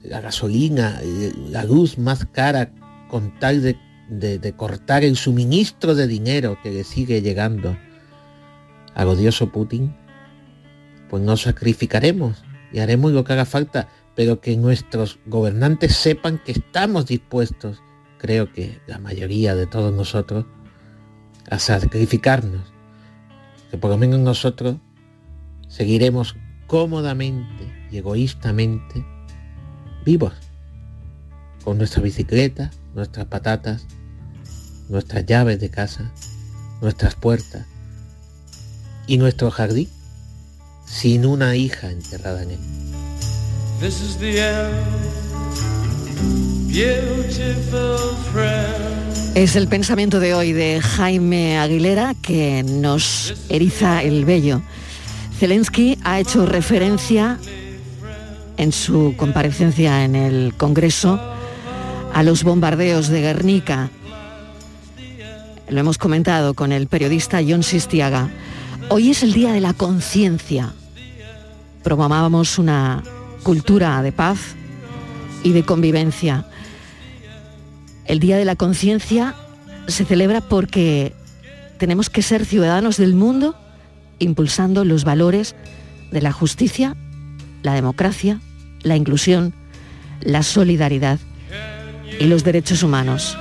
[0.04, 2.72] la gasolina, eh, la luz más cara,
[3.10, 3.78] con tal de,
[4.10, 7.78] de- de cortar el suministro de dinero que le sigue llegando
[8.96, 9.96] al odioso Putin,
[11.10, 16.52] pues nos sacrificaremos y haremos lo que haga falta, pero que nuestros gobernantes sepan que
[16.52, 17.82] estamos dispuestos,
[18.18, 20.46] creo que la mayoría de todos nosotros,
[21.50, 22.73] a sacrificarnos,
[23.74, 24.78] que por lo menos nosotros
[25.68, 26.36] seguiremos
[26.68, 29.04] cómodamente y egoístamente
[30.06, 30.34] vivos,
[31.64, 33.88] con nuestra bicicleta, nuestras patatas,
[34.90, 36.14] nuestras llaves de casa,
[36.84, 37.66] nuestras puertas
[39.08, 39.90] y nuestro jardín,
[40.86, 42.60] sin una hija enterrada en él.
[49.36, 54.62] Es el pensamiento de hoy de Jaime Aguilera que nos eriza el vello.
[55.40, 57.40] Zelensky ha hecho referencia
[58.58, 61.20] en su comparecencia en el Congreso
[62.14, 63.90] a los bombardeos de Guernica.
[65.68, 68.30] lo hemos comentado con el periodista John Sistiaga.
[68.90, 70.74] Hoy es el Día de la Conciencia.
[71.82, 73.04] Promovábamos una
[73.42, 74.56] cultura de paz
[75.42, 76.46] y de convivencia.
[78.06, 79.36] El Día de la Conciencia
[79.88, 81.14] se celebra porque
[81.78, 83.56] tenemos que ser ciudadanos del mundo
[84.20, 85.56] impulsando los valores
[86.12, 86.96] de la justicia,
[87.62, 88.40] la democracia,
[88.82, 89.54] la inclusión,
[90.22, 91.20] la solidaridad
[92.20, 93.38] y los derechos humanos.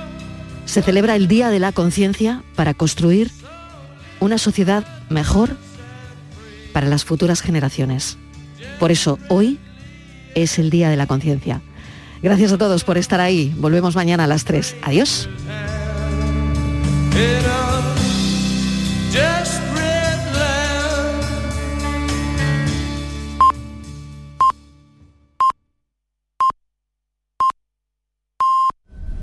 [0.65, 3.31] Se celebra el Día de la Conciencia para construir
[4.19, 5.57] una sociedad mejor
[6.71, 8.17] para las futuras generaciones.
[8.79, 9.59] Por eso hoy
[10.35, 11.61] es el Día de la Conciencia.
[12.23, 13.53] Gracias a todos por estar ahí.
[13.57, 14.77] Volvemos mañana a las 3.
[14.81, 15.29] Adiós.